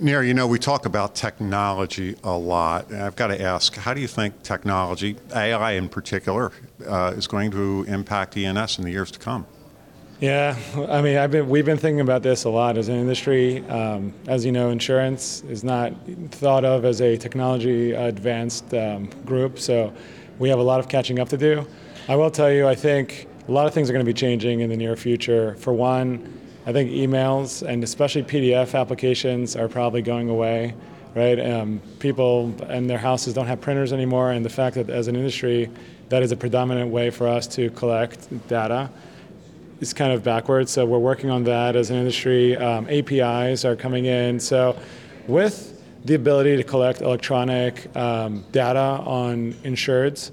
Nir, 0.00 0.24
you 0.24 0.34
know, 0.34 0.48
we 0.48 0.58
talk 0.58 0.86
about 0.86 1.14
technology 1.14 2.16
a 2.24 2.36
lot. 2.36 2.90
And 2.90 3.00
I've 3.00 3.14
got 3.14 3.28
to 3.28 3.40
ask, 3.40 3.76
how 3.76 3.94
do 3.94 4.00
you 4.00 4.08
think 4.08 4.42
technology, 4.42 5.16
AI 5.34 5.72
in 5.72 5.88
particular, 5.88 6.50
uh, 6.86 7.14
is 7.16 7.28
going 7.28 7.52
to 7.52 7.84
impact 7.86 8.36
E&S 8.36 8.78
in 8.78 8.84
the 8.84 8.90
years 8.90 9.12
to 9.12 9.18
come? 9.20 9.46
Yeah, 10.20 10.56
I 10.88 11.02
mean, 11.02 11.16
I've 11.16 11.32
been, 11.32 11.48
we've 11.48 11.64
been 11.64 11.76
thinking 11.76 12.00
about 12.00 12.22
this 12.22 12.44
a 12.44 12.48
lot 12.48 12.78
as 12.78 12.88
an 12.88 12.94
industry. 12.94 13.66
Um, 13.68 14.14
as 14.28 14.44
you 14.44 14.52
know, 14.52 14.70
insurance 14.70 15.42
is 15.48 15.64
not 15.64 15.92
thought 16.30 16.64
of 16.64 16.84
as 16.84 17.00
a 17.00 17.16
technology 17.16 17.92
advanced 17.92 18.72
um, 18.74 19.10
group, 19.26 19.58
so 19.58 19.92
we 20.38 20.48
have 20.48 20.60
a 20.60 20.62
lot 20.62 20.78
of 20.78 20.88
catching 20.88 21.18
up 21.18 21.28
to 21.30 21.36
do. 21.36 21.66
I 22.08 22.14
will 22.14 22.30
tell 22.30 22.50
you, 22.50 22.68
I 22.68 22.76
think 22.76 23.26
a 23.48 23.52
lot 23.52 23.66
of 23.66 23.74
things 23.74 23.90
are 23.90 23.92
going 23.92 24.04
to 24.04 24.08
be 24.08 24.14
changing 24.14 24.60
in 24.60 24.70
the 24.70 24.76
near 24.76 24.94
future. 24.94 25.56
For 25.56 25.72
one, 25.72 26.40
I 26.64 26.72
think 26.72 26.92
emails 26.92 27.66
and 27.66 27.82
especially 27.82 28.22
PDF 28.22 28.78
applications 28.78 29.56
are 29.56 29.68
probably 29.68 30.00
going 30.00 30.28
away, 30.28 30.74
right? 31.16 31.40
Um, 31.40 31.82
people 31.98 32.54
in 32.70 32.86
their 32.86 32.98
houses 32.98 33.34
don't 33.34 33.48
have 33.48 33.60
printers 33.60 33.92
anymore, 33.92 34.30
and 34.30 34.44
the 34.44 34.50
fact 34.50 34.76
that 34.76 34.90
as 34.90 35.08
an 35.08 35.16
industry, 35.16 35.70
that 36.08 36.22
is 36.22 36.30
a 36.30 36.36
predominant 36.36 36.90
way 36.90 37.10
for 37.10 37.26
us 37.26 37.48
to 37.48 37.68
collect 37.70 38.28
data 38.46 38.90
is 39.84 39.92
kind 39.92 40.12
of 40.12 40.22
backwards. 40.22 40.72
So 40.72 40.86
we're 40.86 40.98
working 40.98 41.30
on 41.30 41.44
that 41.44 41.76
as 41.76 41.90
an 41.90 41.96
industry. 41.96 42.56
Um, 42.56 42.88
APIs 42.88 43.64
are 43.64 43.76
coming 43.76 44.06
in. 44.06 44.40
So 44.40 44.76
with 45.26 45.82
the 46.06 46.14
ability 46.14 46.56
to 46.56 46.64
collect 46.64 47.02
electronic 47.02 47.94
um, 47.94 48.44
data 48.50 49.02
on 49.04 49.52
insureds, 49.64 50.30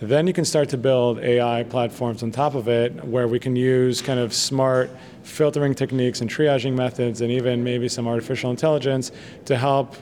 then 0.00 0.26
you 0.26 0.32
can 0.32 0.44
start 0.44 0.68
to 0.70 0.76
build 0.76 1.18
AI 1.18 1.62
platforms 1.64 2.22
on 2.22 2.30
top 2.30 2.54
of 2.54 2.68
it 2.68 3.04
where 3.04 3.26
we 3.26 3.38
can 3.38 3.56
use 3.56 4.00
kind 4.02 4.20
of 4.20 4.32
smart 4.32 4.90
filtering 5.22 5.74
techniques 5.74 6.20
and 6.20 6.30
triaging 6.30 6.74
methods 6.74 7.20
and 7.22 7.30
even 7.30 7.64
maybe 7.64 7.88
some 7.88 8.06
artificial 8.06 8.50
intelligence 8.50 9.12
to 9.46 9.56
help 9.56 9.96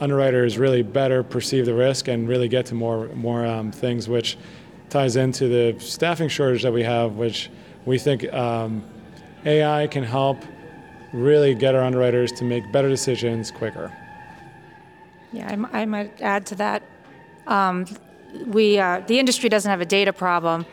underwriters 0.00 0.58
really 0.58 0.82
better 0.82 1.22
perceive 1.22 1.66
the 1.66 1.74
risk 1.74 2.08
and 2.08 2.28
really 2.28 2.48
get 2.48 2.66
to 2.66 2.74
more, 2.74 3.06
more 3.14 3.46
um, 3.46 3.70
things, 3.70 4.08
which 4.08 4.36
ties 4.90 5.16
into 5.16 5.48
the 5.48 5.78
staffing 5.80 6.28
shortage 6.28 6.62
that 6.62 6.72
we 6.72 6.82
have, 6.82 7.14
which 7.14 7.48
we 7.84 7.98
think 7.98 8.32
um, 8.32 8.84
AI 9.44 9.86
can 9.86 10.04
help 10.04 10.42
really 11.12 11.54
get 11.54 11.74
our 11.74 11.82
underwriters 11.82 12.32
to 12.32 12.44
make 12.44 12.70
better 12.72 12.88
decisions 12.88 13.50
quicker. 13.50 13.92
Yeah, 15.32 15.66
I, 15.72 15.82
I 15.82 15.84
might 15.84 16.20
add 16.20 16.46
to 16.46 16.54
that. 16.56 16.82
Um, 17.46 17.86
we, 18.46 18.78
uh, 18.78 19.00
the 19.06 19.18
industry 19.18 19.48
doesn't 19.48 19.70
have 19.70 19.80
a 19.80 19.86
data 19.86 20.12
problem. 20.12 20.66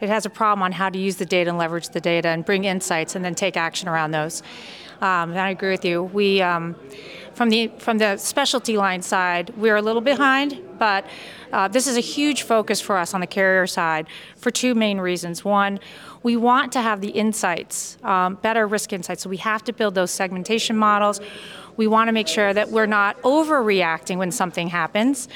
It 0.00 0.08
has 0.08 0.26
a 0.26 0.30
problem 0.30 0.62
on 0.62 0.72
how 0.72 0.88
to 0.90 0.98
use 0.98 1.16
the 1.16 1.26
data 1.26 1.50
and 1.50 1.58
leverage 1.58 1.88
the 1.90 2.00
data 2.00 2.28
and 2.28 2.44
bring 2.44 2.64
insights 2.64 3.16
and 3.16 3.24
then 3.24 3.34
take 3.34 3.56
action 3.56 3.88
around 3.88 4.12
those. 4.12 4.42
Um, 5.00 5.36
I 5.36 5.50
agree 5.50 5.70
with 5.70 5.84
you. 5.84 6.02
We, 6.02 6.42
um, 6.42 6.74
from 7.34 7.50
the 7.50 7.68
from 7.78 7.98
the 7.98 8.16
specialty 8.16 8.76
line 8.76 9.00
side, 9.02 9.50
we're 9.56 9.76
a 9.76 9.82
little 9.82 10.02
behind, 10.02 10.60
but 10.76 11.06
uh, 11.52 11.68
this 11.68 11.86
is 11.86 11.96
a 11.96 12.00
huge 12.00 12.42
focus 12.42 12.80
for 12.80 12.96
us 12.96 13.14
on 13.14 13.20
the 13.20 13.26
carrier 13.28 13.66
side 13.66 14.08
for 14.36 14.50
two 14.50 14.74
main 14.74 14.98
reasons. 14.98 15.44
One, 15.44 15.78
we 16.24 16.36
want 16.36 16.72
to 16.72 16.82
have 16.82 17.00
the 17.00 17.10
insights, 17.10 17.96
um, 18.02 18.34
better 18.42 18.66
risk 18.66 18.92
insights. 18.92 19.22
So 19.22 19.30
we 19.30 19.36
have 19.36 19.62
to 19.64 19.72
build 19.72 19.94
those 19.94 20.10
segmentation 20.10 20.76
models. 20.76 21.20
We 21.76 21.86
want 21.86 22.08
to 22.08 22.12
make 22.12 22.26
sure 22.26 22.52
that 22.52 22.70
we're 22.70 22.86
not 22.86 23.22
overreacting 23.22 24.16
when 24.16 24.32
something 24.32 24.66
happens. 24.66 25.28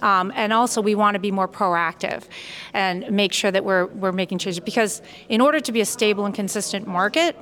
Um, 0.00 0.32
and 0.34 0.50
also, 0.50 0.80
we 0.80 0.94
want 0.94 1.14
to 1.14 1.18
be 1.20 1.30
more 1.30 1.46
proactive 1.46 2.24
and 2.72 3.10
make 3.10 3.34
sure 3.34 3.50
that 3.50 3.66
we're, 3.66 3.84
we're 3.84 4.12
making 4.12 4.38
changes. 4.38 4.60
Because 4.60 5.02
in 5.28 5.42
order 5.42 5.60
to 5.60 5.72
be 5.72 5.82
a 5.82 5.84
stable 5.84 6.24
and 6.24 6.34
consistent 6.34 6.86
market, 6.86 7.36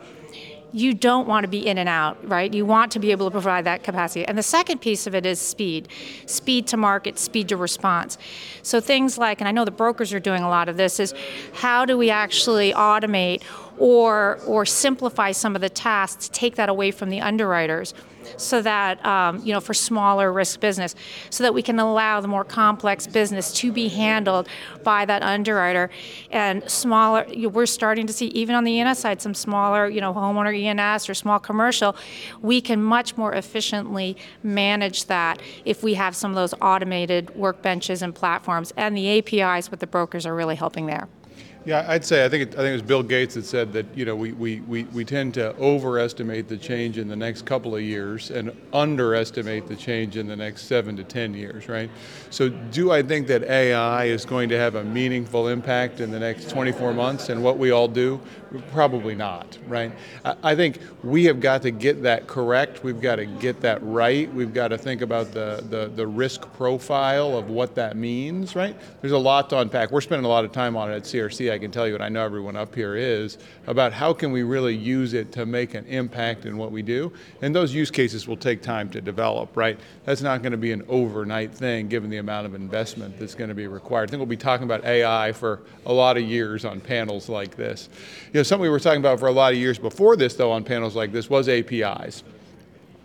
you 0.72 0.94
don't 0.94 1.26
want 1.26 1.44
to 1.44 1.48
be 1.48 1.66
in 1.66 1.78
and 1.78 1.88
out, 1.88 2.16
right? 2.28 2.52
You 2.52 2.66
want 2.66 2.92
to 2.92 2.98
be 2.98 3.10
able 3.10 3.26
to 3.26 3.30
provide 3.30 3.64
that 3.64 3.82
capacity. 3.82 4.24
And 4.26 4.36
the 4.36 4.42
second 4.42 4.80
piece 4.80 5.06
of 5.06 5.14
it 5.14 5.24
is 5.24 5.40
speed 5.40 5.88
speed 6.26 6.66
to 6.68 6.76
market, 6.76 7.18
speed 7.18 7.48
to 7.48 7.56
response. 7.56 8.18
So 8.62 8.80
things 8.80 9.18
like, 9.18 9.40
and 9.40 9.48
I 9.48 9.52
know 9.52 9.64
the 9.64 9.70
brokers 9.70 10.12
are 10.12 10.20
doing 10.20 10.42
a 10.42 10.48
lot 10.48 10.68
of 10.68 10.76
this, 10.76 11.00
is 11.00 11.14
how 11.54 11.84
do 11.84 11.96
we 11.96 12.10
actually 12.10 12.72
automate 12.72 13.42
or, 13.78 14.40
or 14.46 14.66
simplify 14.66 15.32
some 15.32 15.54
of 15.54 15.60
the 15.60 15.68
tasks, 15.68 16.28
take 16.32 16.56
that 16.56 16.68
away 16.68 16.90
from 16.90 17.10
the 17.10 17.20
underwriters? 17.20 17.94
so 18.36 18.60
that 18.62 19.04
um, 19.04 19.40
you 19.44 19.52
know 19.52 19.60
for 19.60 19.74
smaller 19.74 20.32
risk 20.32 20.60
business 20.60 20.94
so 21.30 21.42
that 21.42 21.54
we 21.54 21.62
can 21.62 21.78
allow 21.78 22.20
the 22.20 22.28
more 22.28 22.44
complex 22.44 23.06
business 23.06 23.52
to 23.52 23.72
be 23.72 23.88
handled 23.88 24.48
by 24.84 25.04
that 25.04 25.22
underwriter 25.22 25.90
and 26.30 26.68
smaller 26.68 27.26
you 27.28 27.42
know, 27.42 27.48
we're 27.48 27.66
starting 27.66 28.06
to 28.06 28.12
see 28.12 28.26
even 28.28 28.54
on 28.54 28.64
the 28.64 28.72
E&S 28.72 28.98
side 28.98 29.22
some 29.22 29.34
smaller 29.34 29.88
you 29.88 30.00
know 30.00 30.12
homeowner 30.12 30.54
E&S 30.54 31.08
or 31.08 31.14
small 31.14 31.38
commercial 31.38 31.96
we 32.42 32.60
can 32.60 32.82
much 32.82 33.16
more 33.16 33.32
efficiently 33.34 34.16
manage 34.42 35.06
that 35.06 35.40
if 35.64 35.82
we 35.82 35.94
have 35.94 36.14
some 36.14 36.30
of 36.30 36.34
those 36.34 36.54
automated 36.60 37.26
workbenches 37.28 38.02
and 38.02 38.14
platforms 38.14 38.72
and 38.76 38.96
the 38.96 39.18
APIs 39.18 39.70
with 39.70 39.80
the 39.80 39.86
brokers 39.86 40.26
are 40.26 40.34
really 40.34 40.56
helping 40.56 40.86
there. 40.86 41.08
Yeah, 41.68 41.84
I'd 41.86 42.02
say 42.02 42.24
I 42.24 42.30
think 42.30 42.44
it, 42.44 42.54
I 42.54 42.62
think 42.62 42.68
it 42.70 42.72
was 42.72 42.80
Bill 42.80 43.02
Gates 43.02 43.34
that 43.34 43.44
said 43.44 43.74
that 43.74 43.84
you 43.94 44.06
know 44.06 44.16
we, 44.16 44.32
we, 44.32 44.60
we, 44.60 44.84
we 44.84 45.04
tend 45.04 45.34
to 45.34 45.54
overestimate 45.58 46.48
the 46.48 46.56
change 46.56 46.96
in 46.96 47.08
the 47.08 47.14
next 47.14 47.44
couple 47.44 47.76
of 47.76 47.82
years 47.82 48.30
and 48.30 48.56
underestimate 48.72 49.66
the 49.66 49.76
change 49.76 50.16
in 50.16 50.26
the 50.26 50.34
next 50.34 50.62
seven 50.62 50.96
to 50.96 51.04
ten 51.04 51.34
years, 51.34 51.68
right? 51.68 51.90
So 52.30 52.48
do 52.48 52.90
I 52.90 53.02
think 53.02 53.26
that 53.26 53.44
AI 53.44 54.04
is 54.04 54.24
going 54.24 54.48
to 54.48 54.56
have 54.56 54.76
a 54.76 54.84
meaningful 54.84 55.48
impact 55.48 56.00
in 56.00 56.10
the 56.10 56.18
next 56.18 56.48
24 56.48 56.94
months 56.94 57.28
and 57.28 57.42
what 57.42 57.58
we 57.58 57.70
all 57.70 57.88
do? 57.88 58.18
Probably 58.72 59.14
not, 59.14 59.58
right? 59.66 59.92
I, 60.24 60.36
I 60.42 60.56
think 60.56 60.78
we 61.02 61.24
have 61.26 61.38
got 61.38 61.60
to 61.62 61.70
get 61.70 62.02
that 62.02 62.26
correct. 62.26 62.82
We've 62.82 63.00
got 63.00 63.16
to 63.16 63.26
get 63.26 63.60
that 63.60 63.82
right. 63.82 64.32
We've 64.32 64.54
got 64.54 64.68
to 64.68 64.78
think 64.78 65.02
about 65.02 65.32
the, 65.32 65.62
the, 65.68 65.88
the 65.94 66.06
risk 66.06 66.50
profile 66.54 67.36
of 67.36 67.50
what 67.50 67.74
that 67.74 67.96
means, 67.96 68.56
right? 68.56 68.74
There's 69.02 69.12
a 69.12 69.18
lot 69.18 69.50
to 69.50 69.58
unpack. 69.58 69.90
We're 69.90 70.00
spending 70.00 70.24
a 70.24 70.28
lot 70.28 70.46
of 70.46 70.52
time 70.52 70.76
on 70.76 70.90
it 70.90 70.96
at 70.96 71.02
CRC. 71.02 71.57
I 71.58 71.60
can 71.60 71.72
tell 71.72 71.88
you, 71.88 71.94
and 71.94 72.04
I 72.04 72.08
know 72.08 72.24
everyone 72.24 72.54
up 72.54 72.72
here 72.72 72.94
is, 72.94 73.36
about 73.66 73.92
how 73.92 74.12
can 74.12 74.30
we 74.30 74.44
really 74.44 74.76
use 74.76 75.12
it 75.12 75.32
to 75.32 75.44
make 75.44 75.74
an 75.74 75.84
impact 75.86 76.46
in 76.46 76.56
what 76.56 76.70
we 76.70 76.82
do. 76.82 77.12
And 77.42 77.52
those 77.52 77.74
use 77.74 77.90
cases 77.90 78.28
will 78.28 78.36
take 78.36 78.62
time 78.62 78.88
to 78.90 79.00
develop, 79.00 79.56
right? 79.56 79.76
That's 80.04 80.22
not 80.22 80.42
going 80.42 80.52
to 80.52 80.56
be 80.56 80.70
an 80.70 80.84
overnight 80.86 81.52
thing 81.52 81.88
given 81.88 82.10
the 82.10 82.18
amount 82.18 82.46
of 82.46 82.54
investment 82.54 83.18
that's 83.18 83.34
going 83.34 83.48
to 83.48 83.56
be 83.56 83.66
required. 83.66 84.08
I 84.08 84.10
think 84.12 84.20
we'll 84.20 84.26
be 84.26 84.36
talking 84.36 84.66
about 84.66 84.84
AI 84.84 85.32
for 85.32 85.62
a 85.84 85.92
lot 85.92 86.16
of 86.16 86.22
years 86.22 86.64
on 86.64 86.80
panels 86.80 87.28
like 87.28 87.56
this. 87.56 87.88
You 88.26 88.38
know, 88.38 88.44
something 88.44 88.62
we 88.62 88.68
were 88.68 88.78
talking 88.78 89.00
about 89.00 89.18
for 89.18 89.26
a 89.26 89.32
lot 89.32 89.52
of 89.52 89.58
years 89.58 89.80
before 89.80 90.14
this, 90.14 90.34
though, 90.34 90.52
on 90.52 90.62
panels 90.62 90.94
like 90.94 91.10
this 91.10 91.28
was 91.28 91.48
APIs. 91.48 92.22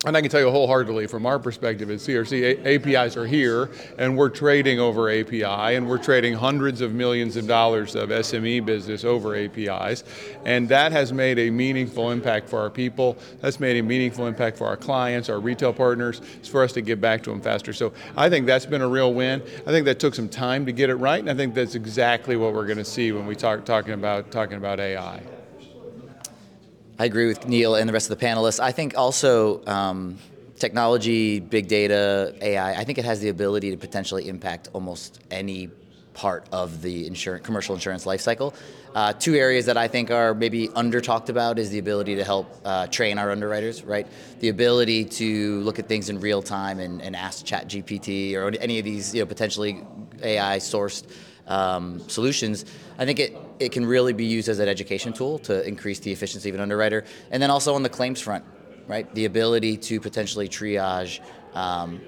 And 0.05 0.17
I 0.17 0.21
can 0.21 0.29
tell 0.29 0.41
you 0.41 0.51
wholeheartedly 0.51 1.07
from 1.07 1.25
our 1.25 1.39
perspective 1.39 1.89
at 1.89 1.99
CRC, 1.99 2.65
APIs 2.65 3.15
are 3.15 3.25
here, 3.25 3.69
and 3.97 4.17
we're 4.17 4.29
trading 4.29 4.77
over 4.77 5.09
API, 5.09 5.43
and 5.75 5.87
we're 5.87 5.97
trading 5.97 6.33
hundreds 6.33 6.81
of 6.81 6.93
millions 6.93 7.37
of 7.37 7.47
dollars 7.47 7.95
of 7.95 8.09
SME 8.09 8.65
business 8.65 9.05
over 9.05 9.33
APIs. 9.33 10.03
And 10.43 10.67
that 10.67 10.91
has 10.91 11.13
made 11.13 11.39
a 11.39 11.49
meaningful 11.49 12.11
impact 12.11 12.49
for 12.49 12.59
our 12.59 12.69
people. 12.69 13.17
That's 13.39 13.61
made 13.61 13.77
a 13.77 13.83
meaningful 13.83 14.27
impact 14.27 14.57
for 14.57 14.67
our 14.67 14.75
clients, 14.75 15.29
our 15.29 15.39
retail 15.39 15.71
partners. 15.71 16.21
It's 16.37 16.49
for 16.49 16.63
us 16.63 16.73
to 16.73 16.81
get 16.81 16.99
back 16.99 17.23
to 17.23 17.29
them 17.29 17.39
faster. 17.39 17.71
So 17.71 17.93
I 18.17 18.29
think 18.29 18.45
that's 18.45 18.65
been 18.65 18.81
a 18.81 18.89
real 18.89 19.13
win. 19.13 19.41
I 19.65 19.71
think 19.71 19.85
that 19.85 19.99
took 19.99 20.15
some 20.15 20.27
time 20.27 20.65
to 20.65 20.73
get 20.73 20.89
it 20.89 20.95
right, 20.95 21.19
and 21.21 21.29
I 21.29 21.33
think 21.33 21.53
that's 21.53 21.75
exactly 21.75 22.35
what 22.35 22.53
we're 22.53 22.65
going 22.65 22.77
to 22.77 22.83
see 22.85 23.13
when 23.13 23.25
we 23.25 23.37
talk 23.37 23.63
talking 23.63 23.93
about 23.93 24.31
talking 24.31 24.57
about 24.57 24.81
AI. 24.81 25.21
I 26.99 27.05
agree 27.05 27.27
with 27.27 27.47
Neil 27.47 27.75
and 27.75 27.89
the 27.89 27.93
rest 27.93 28.11
of 28.11 28.19
the 28.19 28.25
panelists. 28.25 28.59
I 28.59 28.71
think 28.71 28.95
also 28.95 29.65
um, 29.65 30.19
technology, 30.59 31.39
big 31.39 31.67
data, 31.67 32.35
AI, 32.39 32.73
I 32.73 32.83
think 32.83 32.99
it 32.99 33.05
has 33.05 33.19
the 33.19 33.29
ability 33.29 33.71
to 33.71 33.77
potentially 33.77 34.29
impact 34.29 34.69
almost 34.73 35.19
any 35.31 35.69
part 36.13 36.47
of 36.51 36.83
the 36.83 37.07
insurance, 37.07 37.43
commercial 37.43 37.73
insurance 37.73 38.05
lifecycle. 38.05 38.53
Uh, 38.93 39.11
two 39.11 39.33
areas 39.33 39.65
that 39.65 39.75
I 39.75 39.87
think 39.87 40.11
are 40.11 40.35
maybe 40.35 40.69
under 40.75 41.01
talked 41.01 41.29
about 41.29 41.57
is 41.57 41.71
the 41.71 41.79
ability 41.79 42.15
to 42.15 42.23
help 42.23 42.55
uh, 42.63 42.85
train 42.85 43.17
our 43.17 43.31
underwriters, 43.31 43.83
right? 43.83 44.05
The 44.39 44.49
ability 44.49 45.05
to 45.05 45.61
look 45.61 45.79
at 45.79 45.87
things 45.87 46.09
in 46.09 46.19
real 46.19 46.43
time 46.43 46.79
and, 46.79 47.01
and 47.01 47.15
ask 47.15 47.43
ChatGPT 47.43 48.35
or 48.35 48.55
any 48.61 48.77
of 48.77 48.85
these 48.85 49.15
you 49.15 49.21
know, 49.21 49.25
potentially 49.25 49.81
AI 50.21 50.57
sourced 50.57 51.05
um, 51.47 51.99
solutions. 52.07 52.65
I 52.97 53.05
think 53.05 53.19
it, 53.19 53.37
it 53.59 53.71
can 53.71 53.85
really 53.85 54.13
be 54.13 54.25
used 54.25 54.49
as 54.49 54.59
an 54.59 54.67
education 54.67 55.13
tool 55.13 55.39
to 55.39 55.67
increase 55.67 55.99
the 55.99 56.11
efficiency 56.11 56.49
of 56.49 56.55
an 56.55 56.61
underwriter. 56.61 57.05
And 57.31 57.41
then 57.41 57.49
also 57.49 57.75
on 57.75 57.83
the 57.83 57.89
claims 57.89 58.21
front, 58.21 58.45
right? 58.87 59.13
The 59.15 59.25
ability 59.25 59.77
to 59.77 59.99
potentially 59.99 60.47
triage 60.47 61.19
um, 61.53 62.01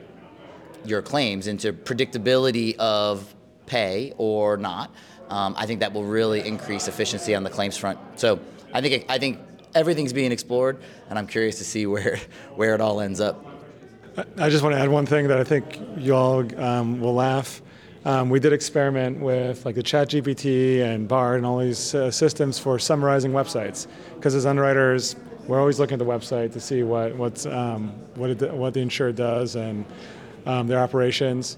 your 0.85 1.01
claims 1.01 1.47
into 1.47 1.73
predictability 1.73 2.75
of 2.77 3.33
pay 3.65 4.13
or 4.17 4.57
not. 4.57 4.91
Um, 5.29 5.55
I 5.57 5.65
think 5.65 5.79
that 5.79 5.91
will 5.93 6.03
really 6.03 6.45
increase 6.47 6.87
efficiency 6.87 7.33
on 7.33 7.43
the 7.43 7.49
claims 7.49 7.77
front. 7.77 7.99
So 8.15 8.39
I 8.73 8.81
think 8.81 9.05
I 9.09 9.17
think 9.17 9.39
everything's 9.73 10.13
being 10.13 10.31
explored, 10.31 10.81
and 11.09 11.17
I'm 11.17 11.27
curious 11.27 11.57
to 11.57 11.63
see 11.63 11.85
where 11.93 12.19
where 12.55 12.75
it 12.75 12.81
all 12.81 13.01
ends 13.01 13.19
up. 13.19 13.43
I 14.37 14.49
just 14.49 14.63
want 14.63 14.75
to 14.75 14.79
add 14.79 14.87
one 14.87 15.05
thing 15.05 15.27
that 15.27 15.37
I 15.37 15.43
think 15.43 15.81
you 15.97 16.15
all 16.15 16.61
um, 16.61 17.01
will 17.01 17.15
laugh. 17.15 17.61
Um, 18.05 18.29
we 18.29 18.39
did 18.39 18.53
experiment 18.53 19.19
with 19.19 19.65
like 19.65 19.73
the 19.73 19.81
ChatGPT 19.81 20.83
and 20.83 21.07
Bard 21.07 21.37
and 21.37 21.45
all 21.45 21.57
these 21.57 21.95
uh, 21.95 22.11
systems 22.11 22.59
for 22.59 22.77
summarizing 22.77 23.31
websites. 23.31 23.87
Because 24.13 24.35
as 24.35 24.45
underwriters, 24.45 25.15
we're 25.47 25.59
always 25.59 25.79
looking 25.79 25.93
at 25.93 25.99
the 25.99 26.05
website 26.05 26.53
to 26.53 26.59
see 26.59 26.83
what 26.83 27.15
what's 27.15 27.47
um, 27.47 27.89
what 28.13 28.29
it, 28.29 28.53
what 28.53 28.75
the 28.75 28.79
insurer 28.79 29.11
does 29.11 29.55
and 29.55 29.85
um, 30.45 30.67
their 30.67 30.79
operations. 30.79 31.57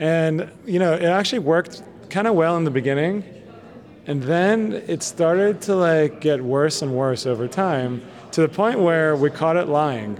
And 0.00 0.50
you 0.64 0.78
know, 0.78 0.94
it 0.94 1.04
actually 1.04 1.40
worked 1.40 1.82
kind 2.08 2.26
of 2.26 2.34
well 2.34 2.56
in 2.56 2.64
the 2.64 2.70
beginning, 2.70 3.22
and 4.06 4.22
then 4.22 4.72
it 4.86 5.02
started 5.02 5.60
to 5.62 5.76
like 5.76 6.22
get 6.22 6.42
worse 6.42 6.80
and 6.80 6.94
worse 6.94 7.26
over 7.26 7.46
time 7.46 8.00
to 8.32 8.40
the 8.40 8.48
point 8.48 8.80
where 8.80 9.14
we 9.16 9.28
caught 9.28 9.58
it 9.58 9.68
lying. 9.68 10.18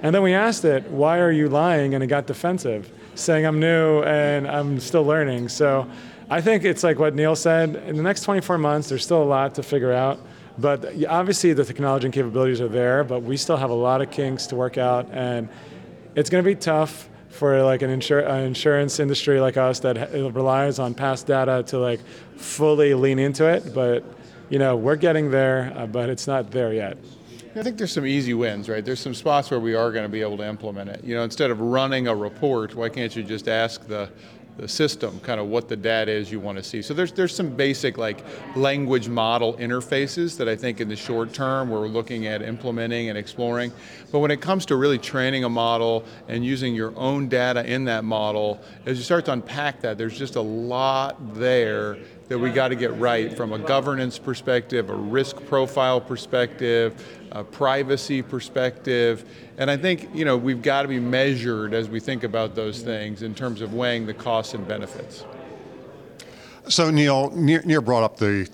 And 0.00 0.14
then 0.14 0.22
we 0.22 0.32
asked 0.32 0.64
it, 0.64 0.88
"Why 0.90 1.18
are 1.18 1.32
you 1.32 1.50
lying?" 1.50 1.92
And 1.92 2.02
it 2.02 2.06
got 2.06 2.26
defensive 2.26 2.90
saying 3.18 3.44
I'm 3.44 3.60
new 3.60 4.02
and 4.02 4.46
I'm 4.46 4.80
still 4.80 5.04
learning. 5.04 5.48
So 5.48 5.88
I 6.30 6.40
think 6.40 6.64
it's 6.64 6.82
like 6.82 6.98
what 6.98 7.14
Neil 7.14 7.36
said. 7.36 7.76
In 7.86 7.96
the 7.96 8.02
next 8.02 8.22
24 8.22 8.58
months, 8.58 8.88
there's 8.88 9.02
still 9.02 9.22
a 9.22 9.24
lot 9.24 9.54
to 9.56 9.62
figure 9.62 9.92
out. 9.92 10.18
But 10.58 11.04
obviously, 11.08 11.52
the 11.52 11.64
technology 11.64 12.06
and 12.06 12.14
capabilities 12.14 12.60
are 12.60 12.68
there, 12.68 13.04
but 13.04 13.22
we 13.22 13.36
still 13.36 13.56
have 13.56 13.70
a 13.70 13.74
lot 13.74 14.02
of 14.02 14.10
kinks 14.10 14.46
to 14.48 14.56
work 14.56 14.76
out, 14.76 15.08
and 15.12 15.48
it's 16.16 16.28
going 16.28 16.42
to 16.42 16.48
be 16.48 16.56
tough 16.56 17.08
for 17.28 17.62
like 17.62 17.82
an, 17.82 17.90
insur- 17.90 18.28
an 18.28 18.42
insurance 18.42 18.98
industry 18.98 19.38
like 19.38 19.56
us 19.56 19.78
that 19.80 20.12
relies 20.12 20.80
on 20.80 20.94
past 20.94 21.28
data 21.28 21.62
to 21.68 21.78
like 21.78 22.00
fully 22.36 22.94
lean 22.94 23.20
into 23.20 23.46
it. 23.46 23.72
But 23.72 24.04
you 24.50 24.58
know, 24.58 24.74
we're 24.74 24.96
getting 24.96 25.30
there, 25.30 25.72
uh, 25.76 25.86
but 25.86 26.10
it's 26.10 26.26
not 26.26 26.50
there 26.50 26.72
yet. 26.72 26.98
I 27.56 27.62
think 27.62 27.78
there's 27.78 27.92
some 27.92 28.06
easy 28.06 28.34
wins, 28.34 28.68
right? 28.68 28.84
There's 28.84 29.00
some 29.00 29.14
spots 29.14 29.50
where 29.50 29.60
we 29.60 29.74
are 29.74 29.90
going 29.90 30.04
to 30.04 30.08
be 30.08 30.20
able 30.20 30.36
to 30.36 30.46
implement 30.46 30.90
it. 30.90 31.02
You 31.02 31.14
know, 31.14 31.22
instead 31.22 31.50
of 31.50 31.60
running 31.60 32.06
a 32.06 32.14
report, 32.14 32.74
why 32.74 32.88
can't 32.88 33.14
you 33.16 33.22
just 33.22 33.48
ask 33.48 33.86
the 33.86 34.10
the 34.58 34.68
system, 34.68 35.20
kind 35.20 35.40
of 35.40 35.46
what 35.46 35.68
the 35.68 35.76
data 35.76 36.10
is 36.10 36.32
you 36.32 36.40
want 36.40 36.58
to 36.58 36.64
see. 36.64 36.82
So 36.82 36.92
there's 36.92 37.12
there's 37.12 37.34
some 37.34 37.48
basic 37.48 37.96
like 37.96 38.24
language 38.56 39.08
model 39.08 39.54
interfaces 39.54 40.36
that 40.36 40.48
I 40.48 40.56
think 40.56 40.80
in 40.80 40.88
the 40.88 40.96
short 40.96 41.32
term 41.32 41.70
we're 41.70 41.86
looking 41.86 42.26
at 42.26 42.42
implementing 42.42 43.08
and 43.08 43.16
exploring. 43.16 43.72
But 44.10 44.18
when 44.18 44.32
it 44.32 44.40
comes 44.40 44.66
to 44.66 44.76
really 44.76 44.98
training 44.98 45.44
a 45.44 45.48
model 45.48 46.04
and 46.26 46.44
using 46.44 46.74
your 46.74 46.92
own 46.96 47.28
data 47.28 47.64
in 47.64 47.84
that 47.84 48.02
model, 48.02 48.60
as 48.84 48.98
you 48.98 49.04
start 49.04 49.24
to 49.26 49.32
unpack 49.32 49.80
that, 49.82 49.96
there's 49.96 50.18
just 50.18 50.34
a 50.34 50.40
lot 50.40 51.34
there 51.34 51.98
that 52.28 52.38
we 52.38 52.50
got 52.50 52.68
to 52.68 52.76
get 52.76 52.94
right 52.98 53.34
from 53.34 53.54
a 53.54 53.58
governance 53.58 54.18
perspective, 54.18 54.90
a 54.90 54.94
risk 54.94 55.36
profile 55.46 55.98
perspective, 55.98 57.02
a 57.32 57.42
privacy 57.42 58.20
perspective. 58.22 59.24
And 59.56 59.70
I 59.70 59.76
think 59.76 60.10
you 60.14 60.24
know 60.24 60.36
we've 60.36 60.62
got 60.62 60.82
to 60.82 60.88
be 60.88 61.00
measured 61.00 61.74
as 61.74 61.88
we 61.88 62.00
think 62.00 62.24
about 62.24 62.54
those 62.54 62.82
things 62.82 63.22
in 63.22 63.34
terms 63.34 63.60
of 63.60 63.74
weighing 63.74 64.06
the 64.06 64.14
costs 64.48 64.54
and 64.54 64.66
benefits. 64.66 65.24
So 66.68 66.90
Neil, 66.90 67.30
Neil 67.30 67.82
brought 67.82 68.02
up 68.02 68.16
the 68.18 68.48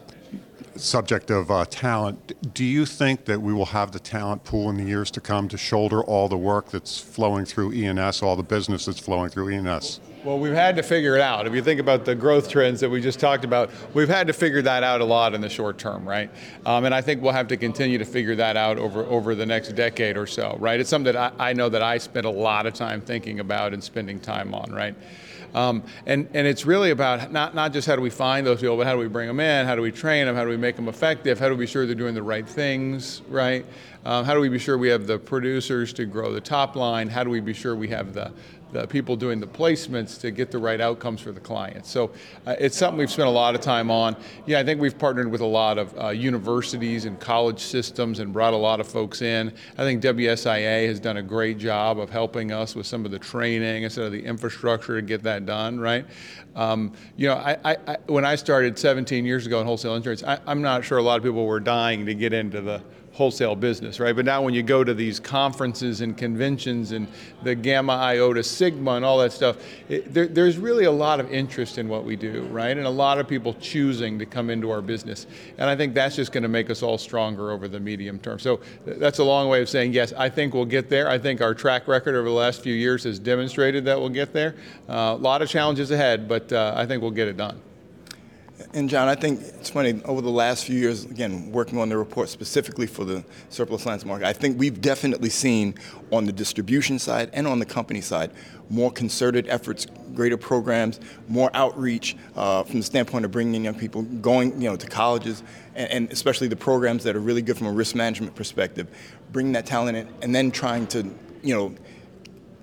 subject 0.77 1.31
of 1.31 1.51
uh, 1.51 1.65
talent. 1.67 2.33
Do 2.55 2.65
you 2.65 2.85
think 2.85 3.27
that 3.27 3.41
we 3.41 3.53
will 3.53 3.67
have 3.67 3.93
the 3.93 4.01
talent 4.01 4.45
pool 4.45 4.71
in 4.71 4.77
the 4.77 4.85
years 4.85 5.11
to 5.13 5.21
come 5.21 5.49
to 5.49 5.57
shoulder 5.57 6.03
all 6.03 6.29
the 6.29 6.37
work 6.37 6.71
that's 6.71 6.99
flowing 6.99 7.45
through 7.45 7.73
E&S, 7.73 8.23
all 8.23 8.35
the 8.35 8.43
business 8.43 8.87
that's 8.87 8.99
flowing 8.99 9.31
through 9.31 9.51
E&S? 9.51 10.01
Well, 10.25 10.39
we've 10.39 10.55
had 10.55 10.75
to 10.77 10.83
figure 10.83 11.15
it 11.15 11.21
out. 11.21 11.47
If 11.47 11.55
you 11.55 11.63
think 11.63 11.79
about 11.79 12.05
the 12.05 12.15
growth 12.15 12.49
trends 12.49 12.81
that 12.81 12.89
we 12.91 13.01
just 13.01 13.21
talked 13.21 13.45
about, 13.45 13.71
we've 13.95 14.09
had 14.09 14.27
to 14.27 14.33
figure 14.33 14.63
that 14.63 14.83
out 14.83 15.01
a 15.01 15.05
lot 15.05 15.35
in 15.35 15.41
the 15.41 15.51
short 15.51 15.79
term, 15.79 16.09
right? 16.09 16.31
Um, 16.67 16.87
and 16.87 16.95
I 16.95 17.03
think 17.03 17.23
we'll 17.23 17.33
have 17.33 17.49
to 17.49 17.57
continue 17.57 17.99
to 17.99 18.07
figure 18.07 18.35
that 18.37 18.57
out 18.57 18.79
over, 18.79 19.05
over 19.05 19.35
the 19.35 19.47
next 19.47 19.77
decade 19.77 20.17
or 20.17 20.27
so, 20.27 20.57
right? 20.59 20.81
It's 20.81 20.91
something 20.91 21.13
that 21.13 21.35
I, 21.39 21.51
I 21.51 21.53
know 21.53 21.69
that 21.69 21.83
I 21.83 21.99
spent 21.99 22.27
a 22.27 22.31
lot 22.31 22.67
of 22.67 22.75
time 22.75 23.01
thinking 23.01 23.39
about 23.39 23.75
and 23.75 23.85
spending 23.85 24.19
time 24.19 24.55
on, 24.55 24.73
right? 24.73 24.97
Um, 25.55 25.85
and, 26.07 26.29
and 26.35 26.47
it's 26.47 26.67
really 26.67 26.91
about 26.91 27.31
not, 27.31 27.55
not 27.55 27.73
just 27.73 27.87
how 27.87 27.95
do 27.97 28.03
we 28.03 28.11
find 28.11 28.47
those 28.47 28.61
people, 28.61 28.77
but 28.77 28.87
how 28.87 28.93
do 28.93 28.99
we 28.99 29.09
bring 29.09 29.29
them 29.29 29.41
in, 29.41 29.67
how 29.67 29.77
do 29.77 29.83
we 29.83 29.93
train 29.93 30.27
them, 30.27 30.35
how 30.35 30.45
do 30.45 30.51
we 30.51 30.57
make 30.57 30.77
them 30.77 30.89
effective, 30.89 31.39
how 31.39 31.49
do 31.49 31.55
we 31.55 31.65
be 31.65 31.67
sure 31.71 31.87
they're 31.87 31.95
doing 31.95 32.15
the 32.15 32.23
right 32.23 32.49
things, 32.49 33.23
right? 33.29 33.65
Um, 34.05 34.25
how 34.25 34.35
do 34.35 34.41
we 34.41 34.49
be 34.49 34.59
sure 34.59 34.77
we 34.77 34.89
have 34.89 35.07
the 35.07 35.19
producers 35.19 35.93
to 35.95 36.05
grow 36.07 36.33
the 36.33 36.41
top 36.41 36.77
line? 36.77 37.09
How 37.09 37.25
do 37.25 37.31
we 37.31 37.41
be 37.41 37.55
sure 37.55 37.77
we 37.77 37.89
have 37.89 38.13
the, 38.13 38.33
the 38.75 38.87
people 38.89 39.15
doing 39.15 39.39
the 39.39 39.47
placements 39.47 40.21
to 40.21 40.33
get 40.33 40.51
the 40.51 40.59
right 40.59 40.81
outcomes 40.81 41.21
for 41.21 41.31
the 41.31 41.41
clients. 41.41 41.89
So 41.89 42.11
uh, 42.45 42.57
it's 42.59 42.77
something 42.77 42.99
we've 42.99 43.11
spent 43.11 43.29
a 43.29 43.31
lot 43.31 43.55
of 43.55 43.61
time 43.61 43.91
on. 43.91 44.17
Yeah, 44.47 44.59
I 44.59 44.65
think 44.65 44.81
we've 44.81 44.99
partnered 44.99 45.31
with 45.31 45.41
a 45.41 45.47
lot 45.47 45.79
of 45.79 45.99
uh, 45.99 46.09
universities 46.09 47.05
and 47.05 47.19
college 47.21 47.61
systems 47.61 48.19
and 48.19 48.33
brought 48.33 48.53
a 48.53 48.57
lot 48.57 48.81
of 48.81 48.89
folks 48.89 49.23
in. 49.23 49.53
I 49.79 49.83
think 49.85 50.03
WSIA 50.03 50.89
has 50.89 50.99
done 50.99 51.19
a 51.19 51.23
great 51.23 51.57
job 51.57 52.01
of 52.01 52.11
helping 52.11 52.51
us 52.51 52.75
with 52.75 52.87
some 52.87 53.05
of 53.05 53.13
the 53.13 53.19
training 53.19 53.85
instead 53.85 54.07
of 54.07 54.13
the 54.13 54.25
infrastructure 54.25 55.01
to 55.01 55.07
get 55.07 55.23
that 55.23 55.47
done, 55.47 55.79
right? 55.79 56.05
Um, 56.57 56.93
you 57.17 57.29
know, 57.29 57.35
I, 57.35 57.57
I, 57.65 57.77
I, 57.87 57.97
when 58.07 58.25
I 58.25 58.35
started 58.35 58.77
17 58.77 59.25
years 59.25 59.47
ago 59.47 59.61
in 59.61 59.67
wholesale 59.67 59.95
insurance, 59.95 60.25
I'm 60.27 60.63
not 60.63 60.85
sure 60.85 60.99
a 60.99 61.03
lot 61.03 61.17
of 61.17 61.23
people 61.23 61.47
were 61.47 61.61
dying 61.61 62.07
to 62.07 62.15
get 62.15 62.33
into 62.33 62.61
the 62.61 62.83
wholesale 63.15 63.55
business, 63.55 64.01
right? 64.01 64.15
But 64.15 64.25
now 64.25 64.43
when 64.43 64.55
you 64.55 64.63
go 64.63 64.83
to 64.83 64.93
these 64.93 65.21
conferences 65.21 66.01
and 66.01 66.17
conventions 66.17 66.91
and 66.91 67.07
the 67.45 67.55
Gamma 67.55 67.93
Iota 67.93 68.43
Sigma 68.43 68.93
and 68.93 69.05
all 69.05 69.19
that 69.19 69.33
stuff, 69.33 69.57
it, 69.89 70.13
there, 70.13 70.27
there's 70.27 70.59
really 70.59 70.85
a 70.85 70.91
lot 70.91 71.21
of 71.21 71.33
interest 71.33 71.79
in 71.79 71.89
what 71.89 72.05
we 72.05 72.17
do, 72.17 72.43
right? 72.47 72.77
And 72.77 72.87
a 72.87 72.91
lot 72.91 73.19
of 73.19 73.29
people 73.29 73.55
choosing 73.55 74.19
to 74.19 74.27
come 74.27 74.51
into 74.51 74.69
our 74.73 74.83
business. 74.83 75.29
And 75.59 75.71
I 75.71 75.77
think 75.77 75.95
that's 75.95 76.17
just 76.17 76.33
going 76.33 76.43
to 76.43 76.49
make 76.49 76.71
us 76.71 76.83
all 76.83 76.99
stronger 76.99 77.53
over 77.53 77.69
the 77.69 77.79
medium 77.79 78.19
term. 78.19 78.41
So 78.41 78.59
that's 78.85 79.21
a 79.21 79.25
long 79.25 79.49
way 79.49 79.63
of 79.63 79.69
saying, 79.69 79.93
yes, 79.93 80.13
I 80.13 80.29
think 80.29 80.53
we'll 80.53 80.65
get 80.65 80.91
there. 80.91 81.09
I 81.09 81.17
think 81.17 81.41
our 81.41 81.55
track 81.55 81.87
record 81.87 82.17
over 82.17 82.29
the 82.29 82.35
last 82.35 82.63
few 82.63 82.75
years 82.75 83.05
has 83.05 83.21
demonstrated 83.21 83.85
that 83.85 83.99
we'll 83.99 84.09
get 84.09 84.33
there. 84.33 84.57
Uh, 84.89 85.15
a 85.17 85.17
lot 85.17 85.41
of 85.41 85.49
challenges 85.49 85.93
ahead, 85.93 86.29
but 86.29 86.53
uh, 86.53 86.75
I 86.77 86.85
think 86.85 87.01
we'll 87.01 87.13
get 87.13 87.29
it 87.29 87.37
done. 87.37 87.61
And 88.73 88.89
John, 88.89 89.09
I 89.09 89.17
think 89.17 89.41
it's 89.41 89.71
funny, 89.71 90.01
over 90.05 90.21
the 90.21 90.31
last 90.31 90.65
few 90.65 90.79
years, 90.79 91.05
again, 91.05 91.51
working 91.51 91.79
on 91.79 91.89
the 91.89 91.97
report 91.97 92.29
specifically 92.29 92.87
for 92.87 93.05
the 93.05 93.25
surplus 93.49 93.85
lines 93.85 94.05
market, 94.05 94.27
I 94.27 94.33
think 94.33 94.59
we've 94.59 94.81
definitely 94.81 95.31
seen 95.31 95.75
on 96.13 96.25
the 96.25 96.33
distribution 96.33 97.01
side 97.01 97.31
and 97.33 97.49
on 97.49 97.59
the 97.59 97.67
company 97.67 98.01
side 98.01 98.31
more 98.71 98.93
concerted 98.93 99.49
efforts, 99.49 99.87
greater 100.15 100.37
programs, 100.37 101.01
more 101.29 101.51
outreach 101.53 102.17
uh, 102.37 102.63
from 102.63 102.81
the 102.81 102.87
standpoint 102.87 103.25
of 103.25 103.31
bringing 103.31 103.57
in 103.57 103.65
young 103.65 103.75
people, 103.75 104.03
going 104.03 104.61
you 104.61 104.71
know, 104.71 104.77
to 104.77 104.87
colleges, 104.87 105.43
and, 105.75 105.91
and, 105.91 106.13
especially 106.13 106.49
the 106.49 106.57
programs 106.57 107.05
that 107.05 107.15
are 107.15 107.21
really 107.21 107.43
good 107.43 107.59
from 107.59 107.67
a 107.67 107.73
risk 107.73 107.95
management 107.95 108.35
perspective, 108.35 108.87
bringing 109.33 109.53
that 109.53 109.67
talent 109.67 109.97
in, 109.97 110.09
and 110.23 110.35
then 110.35 110.51
trying 110.51 110.87
to 110.87 111.05
you 111.45 111.55
know, 111.55 111.75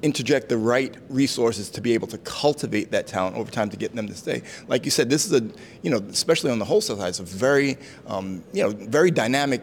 interject 0.02 0.50
the 0.50 0.58
right 0.58 0.96
resources 1.10 1.70
to 1.70 1.82
be 1.82 1.94
able 1.94 2.08
to 2.08 2.18
cultivate 2.20 2.92
that 2.92 3.08
talent 3.08 3.36
over 3.36 3.52
time 3.52 3.70
to 3.70 3.78
get 3.78 3.96
them 3.96 4.08
to 4.08 4.16
stay. 4.16 4.42
Like 4.68 4.86
you 4.86 4.92
said, 4.92 5.10
this 5.10 5.26
is 5.26 5.34
a, 5.34 5.42
you 5.82 5.92
know, 5.92 5.98
especially 6.10 6.52
on 6.52 6.60
the 6.60 6.66
wholesale 6.66 6.98
side, 6.98 7.10
it's 7.10 7.20
a 7.20 7.24
very, 7.24 7.78
um, 8.08 8.44
you 8.54 8.64
know, 8.64 8.70
very 8.70 9.12
dynamic 9.12 9.62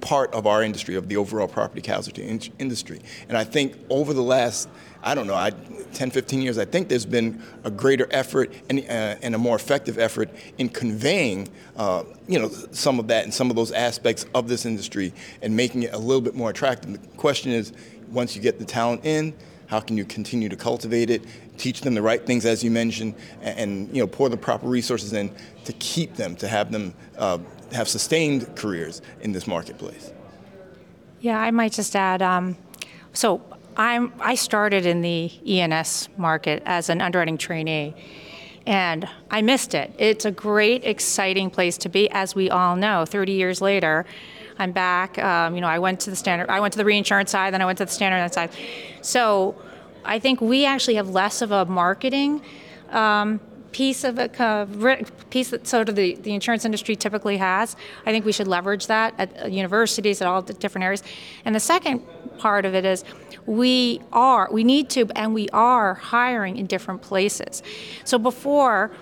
part 0.00 0.32
of 0.34 0.46
our 0.46 0.62
industry, 0.62 0.94
of 0.94 1.08
the 1.08 1.16
overall 1.16 1.48
property 1.48 1.80
casualty 1.80 2.22
in- 2.22 2.40
industry. 2.58 3.00
And 3.28 3.36
I 3.36 3.44
think 3.44 3.76
over 3.90 4.12
the 4.12 4.22
last, 4.22 4.68
I 5.02 5.14
don't 5.14 5.26
know, 5.26 5.34
I, 5.34 5.50
10, 5.94 6.10
15 6.10 6.42
years, 6.42 6.58
I 6.58 6.64
think 6.64 6.88
there's 6.88 7.06
been 7.06 7.42
a 7.64 7.70
greater 7.70 8.06
effort 8.10 8.52
and, 8.68 8.80
uh, 8.80 9.16
and 9.22 9.34
a 9.34 9.38
more 9.38 9.56
effective 9.56 9.98
effort 9.98 10.30
in 10.58 10.68
conveying, 10.68 11.48
uh, 11.76 12.04
you 12.28 12.38
know, 12.38 12.48
some 12.48 12.98
of 12.98 13.08
that 13.08 13.24
and 13.24 13.32
some 13.32 13.50
of 13.50 13.56
those 13.56 13.72
aspects 13.72 14.26
of 14.34 14.48
this 14.48 14.66
industry 14.66 15.12
and 15.42 15.56
making 15.56 15.84
it 15.84 15.92
a 15.92 15.98
little 15.98 16.20
bit 16.20 16.34
more 16.34 16.50
attractive. 16.50 16.92
The 16.92 17.16
question 17.16 17.52
is, 17.52 17.72
once 18.10 18.36
you 18.36 18.42
get 18.42 18.58
the 18.58 18.64
talent 18.64 19.04
in, 19.04 19.34
how 19.66 19.80
can 19.80 19.96
you 19.96 20.04
continue 20.04 20.48
to 20.48 20.56
cultivate 20.56 21.10
it, 21.10 21.24
teach 21.58 21.80
them 21.80 21.94
the 21.94 22.02
right 22.02 22.24
things, 22.24 22.44
as 22.44 22.62
you 22.62 22.70
mentioned, 22.70 23.14
and, 23.40 23.58
and 23.58 23.96
you 23.96 24.02
know, 24.02 24.06
pour 24.06 24.28
the 24.28 24.36
proper 24.36 24.66
resources 24.66 25.12
in 25.12 25.34
to 25.64 25.72
keep 25.74 26.14
them, 26.16 26.36
to 26.36 26.48
have 26.48 26.70
them 26.72 26.94
uh, 27.18 27.38
have 27.72 27.88
sustained 27.88 28.54
careers 28.56 29.02
in 29.20 29.32
this 29.32 29.46
marketplace? 29.46 30.12
Yeah, 31.20 31.38
I 31.38 31.50
might 31.50 31.72
just 31.72 31.96
add. 31.96 32.22
Um, 32.22 32.56
so 33.12 33.42
I'm 33.76 34.12
I 34.20 34.34
started 34.34 34.86
in 34.86 35.02
the 35.02 35.30
E&S 35.44 36.08
market 36.16 36.62
as 36.66 36.88
an 36.88 37.00
underwriting 37.00 37.38
trainee. 37.38 37.94
And 38.66 39.08
I 39.30 39.42
missed 39.42 39.74
it. 39.74 39.94
It's 39.96 40.24
a 40.24 40.32
great, 40.32 40.84
exciting 40.84 41.50
place 41.50 41.78
to 41.78 41.88
be, 41.88 42.10
as 42.10 42.34
we 42.34 42.50
all 42.50 42.74
know. 42.74 43.04
30 43.04 43.32
years 43.32 43.60
later, 43.60 44.04
I'm 44.58 44.72
back. 44.72 45.18
Um, 45.18 45.54
you 45.54 45.60
know, 45.60 45.68
I 45.68 45.78
went 45.78 46.00
to 46.00 46.10
the 46.10 46.16
standard, 46.16 46.48
I 46.48 46.60
went 46.60 46.72
to 46.72 46.78
the 46.78 46.84
reinsurance 46.84 47.30
side, 47.30 47.52
then 47.52 47.62
I 47.62 47.66
went 47.66 47.78
to 47.78 47.84
the 47.84 47.90
standard 47.90 48.32
side. 48.32 48.50
So 49.02 49.54
I 50.04 50.18
think 50.18 50.40
we 50.40 50.64
actually 50.64 50.94
have 50.94 51.10
less 51.10 51.42
of 51.42 51.50
a 51.50 51.64
marketing 51.66 52.42
um, 52.90 53.40
piece 53.72 54.04
of 54.04 54.18
a 54.18 54.42
uh, 54.42 54.64
piece 55.28 55.50
that 55.50 55.66
sort 55.66 55.88
of 55.88 55.96
the, 55.96 56.14
the 56.16 56.32
insurance 56.32 56.64
industry 56.64 56.96
typically 56.96 57.36
has. 57.36 57.76
I 58.06 58.12
think 58.12 58.24
we 58.24 58.32
should 58.32 58.48
leverage 58.48 58.86
that 58.86 59.14
at 59.18 59.52
universities 59.52 60.22
at 60.22 60.28
all 60.28 60.40
the 60.40 60.54
different 60.54 60.84
areas. 60.84 61.02
And 61.44 61.54
the 61.54 61.60
second 61.60 62.02
part 62.38 62.64
of 62.64 62.74
it 62.74 62.84
is 62.84 63.04
we 63.44 64.00
are 64.12 64.48
we 64.50 64.64
need 64.64 64.88
to 64.90 65.06
and 65.14 65.34
we 65.34 65.48
are 65.50 65.94
hiring 65.94 66.56
in 66.56 66.66
different 66.66 67.02
places. 67.02 67.62
So 68.04 68.18
before 68.18 68.92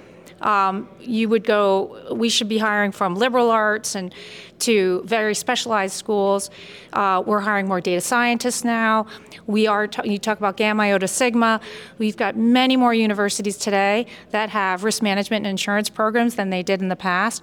um, 0.45 0.89
you 1.01 1.29
would 1.31 1.43
go, 1.45 2.15
we 2.15 2.29
should 2.29 2.49
be 2.49 2.59
hiring 2.59 2.93
from 2.93 3.17
liberal 3.17 3.51
arts 3.51 3.95
and 3.95 4.15
to 4.61 5.03
very 5.05 5.35
specialized 5.35 5.95
schools. 5.95 6.51
Uh, 6.93 7.23
we're 7.27 7.41
hiring 7.41 7.67
more 7.67 7.81
data 7.81 8.01
scientists 8.01 8.63
now. 8.63 9.07
We 9.47 9.67
are, 9.67 9.87
t- 9.87 10.09
you 10.09 10.19
talk 10.19 10.39
about 10.39 10.57
Gamma 10.57 10.85
Iota 10.85 11.09
Sigma. 11.09 11.61
We've 11.99 12.17
got 12.17 12.37
many 12.37 12.77
more 12.77 12.95
universities 12.95 13.57
today 13.57 14.07
that 14.31 14.51
have 14.51 14.85
risk 14.85 15.03
management 15.03 15.47
and 15.47 15.51
insurance 15.51 15.89
programs 15.89 16.37
than 16.37 16.51
they 16.51 16.63
did 16.63 16.81
in 16.81 16.89
the 16.89 16.97
past 16.97 17.43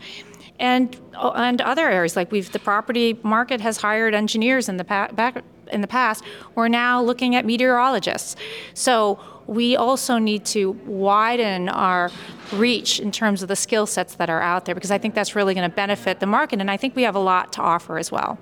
and 0.59 0.95
and 1.23 1.59
other 1.61 1.89
areas 1.89 2.15
like 2.15 2.31
we've 2.31 2.51
the 2.51 2.59
property 2.59 3.19
market 3.23 3.59
has 3.59 3.77
hired 3.77 4.13
engineers 4.13 4.69
in 4.69 4.77
the 4.77 4.83
pa- 4.83 5.09
back 5.11 5.43
in 5.71 5.81
the 5.81 5.87
past. 5.87 6.23
We're 6.53 6.67
now 6.67 7.01
looking 7.01 7.35
at 7.35 7.45
meteorologists. 7.45 8.35
So 8.73 9.19
we 9.51 9.75
also 9.75 10.17
need 10.17 10.45
to 10.45 10.71
widen 10.85 11.67
our 11.67 12.09
reach 12.53 13.01
in 13.01 13.11
terms 13.11 13.41
of 13.41 13.49
the 13.49 13.55
skill 13.55 13.85
sets 13.85 14.15
that 14.15 14.29
are 14.29 14.41
out 14.41 14.63
there 14.63 14.73
because 14.73 14.91
I 14.91 14.97
think 14.97 15.13
that's 15.13 15.35
really 15.35 15.53
going 15.53 15.69
to 15.69 15.75
benefit 15.75 16.21
the 16.21 16.25
market, 16.25 16.61
and 16.61 16.71
I 16.71 16.77
think 16.77 16.95
we 16.95 17.03
have 17.03 17.15
a 17.15 17.19
lot 17.19 17.51
to 17.53 17.61
offer 17.61 17.97
as 17.97 18.13
well. 18.13 18.39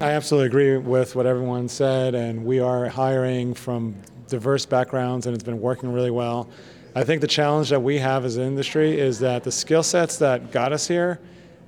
I 0.00 0.12
absolutely 0.12 0.46
agree 0.46 0.78
with 0.78 1.14
what 1.14 1.26
everyone 1.26 1.68
said, 1.68 2.14
and 2.14 2.42
we 2.42 2.58
are 2.58 2.88
hiring 2.88 3.52
from 3.52 3.94
diverse 4.28 4.64
backgrounds, 4.64 5.26
and 5.26 5.34
it's 5.34 5.44
been 5.44 5.60
working 5.60 5.92
really 5.92 6.10
well. 6.10 6.48
I 6.94 7.04
think 7.04 7.20
the 7.20 7.26
challenge 7.26 7.68
that 7.68 7.80
we 7.80 7.98
have 7.98 8.24
as 8.24 8.38
an 8.38 8.44
industry 8.44 8.98
is 8.98 9.18
that 9.18 9.44
the 9.44 9.52
skill 9.52 9.82
sets 9.82 10.16
that 10.18 10.52
got 10.52 10.72
us 10.72 10.88
here 10.88 11.20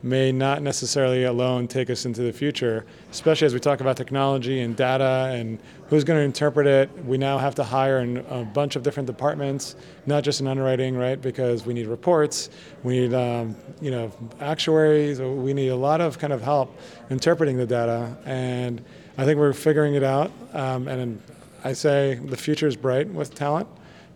may 0.03 0.33
not 0.33 0.62
necessarily 0.62 1.25
alone 1.25 1.69
take 1.69 1.88
us 1.88 2.05
into 2.05 2.23
the 2.23 2.33
future, 2.33 2.85
especially 3.11 3.47
as 3.47 3.55
we 3.55 3.61
talk 3.61 3.81
about 3.81 3.97
technology 3.97 4.61
and 4.61 4.75
data 4.77 5.31
and 5.33 5.61
who's 5.88 6.03
going 6.03 6.19
to 6.19 6.25
interpret 6.25 6.67
it. 6.67 6.91
We 7.05 7.19
now 7.19 7.38
have 7.38 7.55
to 7.57 7.65
hire 7.65 8.01
in 8.01 8.19
a 8.29 8.45
bunch 8.45 8.75
of 8.75 8.83
different 8.83 9.07
departments, 9.07 9.77
not 10.07 10.25
just 10.25 10.41
in 10.41 10.49
underwriting, 10.49 10.97
right? 10.97 11.21
Because 11.21 11.65
we 11.65 11.75
need 11.75 11.87
reports, 11.87 12.51
we 12.83 13.01
need 13.01 13.15
um, 13.15 13.55
you 13.81 13.91
know 13.91 14.11
actuaries, 14.41 15.21
we 15.21 15.55
need 15.55 15.69
a 15.69 15.77
lot 15.77 16.01
of 16.01 16.19
kind 16.19 16.33
of 16.33 16.43
help 16.43 16.77
interpreting 17.11 17.57
the 17.57 17.67
data, 17.67 18.17
and 18.25 18.85
I 19.19 19.25
think 19.25 19.38
we're 19.38 19.53
figuring 19.53 19.95
it 19.95 20.03
out. 20.03 20.33
Um, 20.53 20.88
and 20.88 21.23
I 21.62 21.75
say 21.75 22.15
the 22.15 22.37
future 22.37 22.67
is 22.67 22.75
bright 22.75 23.09
with 23.09 23.35
talent, 23.35 23.69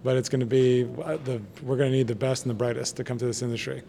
but 0.03 0.17
it's 0.17 0.29
going 0.29 0.41
to 0.41 0.47
be 0.47 0.89
uh, 1.05 1.17
the 1.19 1.41
we're 1.63 1.77
going 1.77 1.93
to 1.93 1.97
need 1.97 2.09
the 2.09 2.17
best 2.17 2.45
and 2.45 2.51
the 2.51 2.55
brightest 2.55 2.97
to 2.97 3.05
come 3.05 3.19
to 3.19 3.27
this 3.27 3.43
industry. 3.43 3.83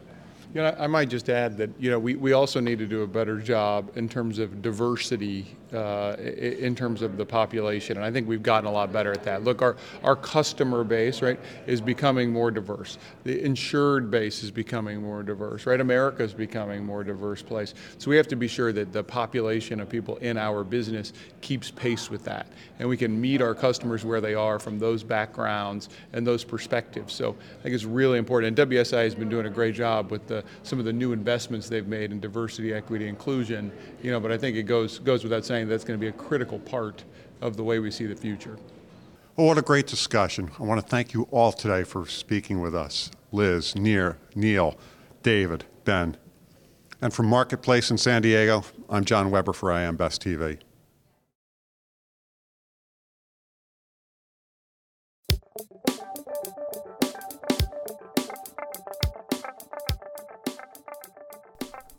You 0.53 0.61
know, 0.61 0.75
I 0.79 0.87
might 0.87 1.09
just 1.09 1.29
add 1.29 1.57
that 1.57 1.69
you 1.77 1.91
know 1.91 1.99
we, 1.99 2.15
we 2.15 2.31
also 2.31 2.59
need 2.59 2.79
to 2.79 2.85
do 2.85 3.01
a 3.01 3.07
better 3.07 3.37
job 3.37 3.91
in 3.95 4.07
terms 4.07 4.39
of 4.39 4.61
diversity 4.61 5.45
uh, 5.73 6.15
in 6.17 6.73
terms 6.73 7.01
of 7.01 7.17
the 7.17 7.25
population, 7.25 7.97
and 7.97 8.05
I 8.05 8.11
think 8.11 8.27
we've 8.27 8.41
gotten 8.41 8.67
a 8.67 8.71
lot 8.71 8.93
better 8.93 9.11
at 9.11 9.23
that. 9.25 9.43
Look, 9.43 9.61
our 9.61 9.75
our 10.03 10.15
customer 10.15 10.85
base 10.85 11.21
right 11.21 11.37
is 11.65 11.81
becoming 11.81 12.31
more 12.31 12.49
diverse. 12.49 12.97
The 13.25 13.43
insured 13.43 14.09
base 14.09 14.41
is 14.41 14.49
becoming 14.49 15.01
more 15.01 15.21
diverse. 15.21 15.65
Right, 15.65 15.81
America 15.81 16.23
is 16.23 16.33
becoming 16.33 16.85
more 16.85 17.03
diverse 17.03 17.41
place. 17.41 17.73
So 17.97 18.09
we 18.09 18.15
have 18.15 18.27
to 18.29 18.37
be 18.37 18.47
sure 18.47 18.71
that 18.71 18.93
the 18.93 19.03
population 19.03 19.81
of 19.81 19.89
people 19.89 20.15
in 20.17 20.37
our 20.37 20.63
business 20.63 21.11
keeps 21.41 21.71
pace 21.71 22.09
with 22.09 22.23
that, 22.23 22.47
and 22.79 22.87
we 22.87 22.95
can 22.95 23.19
meet 23.19 23.41
our 23.41 23.53
customers 23.53 24.05
where 24.05 24.21
they 24.21 24.33
are 24.33 24.59
from 24.59 24.79
those 24.79 25.03
backgrounds 25.03 25.89
and 26.13 26.25
those 26.25 26.45
perspectives. 26.45 27.13
So 27.13 27.35
I 27.59 27.63
think 27.63 27.75
it's 27.75 27.83
really 27.83 28.17
important. 28.17 28.57
And 28.57 28.69
WSI 28.71 29.03
has 29.03 29.13
been 29.13 29.29
doing 29.29 29.45
a 29.45 29.49
great 29.49 29.75
job 29.75 30.09
with 30.09 30.25
the 30.27 30.36
the, 30.41 30.47
some 30.63 30.79
of 30.79 30.85
the 30.85 30.93
new 30.93 31.11
investments 31.11 31.69
they've 31.69 31.87
made 31.87 32.11
in 32.11 32.19
diversity, 32.19 32.73
equity, 32.73 33.07
inclusion. 33.07 33.71
You 34.01 34.11
know, 34.11 34.19
but 34.19 34.31
I 34.31 34.37
think 34.37 34.57
it 34.57 34.63
goes 34.63 34.99
goes 34.99 35.23
without 35.23 35.45
saying 35.45 35.67
that's 35.67 35.83
going 35.83 35.99
to 35.99 36.01
be 36.01 36.09
a 36.09 36.13
critical 36.13 36.59
part 36.59 37.03
of 37.41 37.57
the 37.57 37.63
way 37.63 37.79
we 37.79 37.91
see 37.91 38.05
the 38.05 38.15
future. 38.15 38.57
Well, 39.35 39.47
what 39.47 39.57
a 39.57 39.61
great 39.61 39.85
discussion. 39.85 40.49
I 40.59 40.63
want 40.63 40.81
to 40.81 40.87
thank 40.87 41.13
you 41.13 41.27
all 41.29 41.51
today 41.51 41.83
for 41.83 42.07
speaking 42.07 42.59
with 42.59 42.73
us 42.73 43.11
Liz, 43.31 43.75
Nir, 43.75 44.17
Neil, 44.35 44.75
David, 45.21 45.65
Ben. 45.85 46.17
And 47.01 47.13
from 47.13 47.27
Marketplace 47.27 47.91
in 47.91 47.97
San 47.99 48.23
Diego, 48.23 48.63
I'm 48.89 49.05
John 49.05 49.29
Weber 49.29 49.53
for 49.53 49.71
I 49.71 49.83
AM 49.83 49.95
Best 49.95 50.23
TV. 50.23 50.59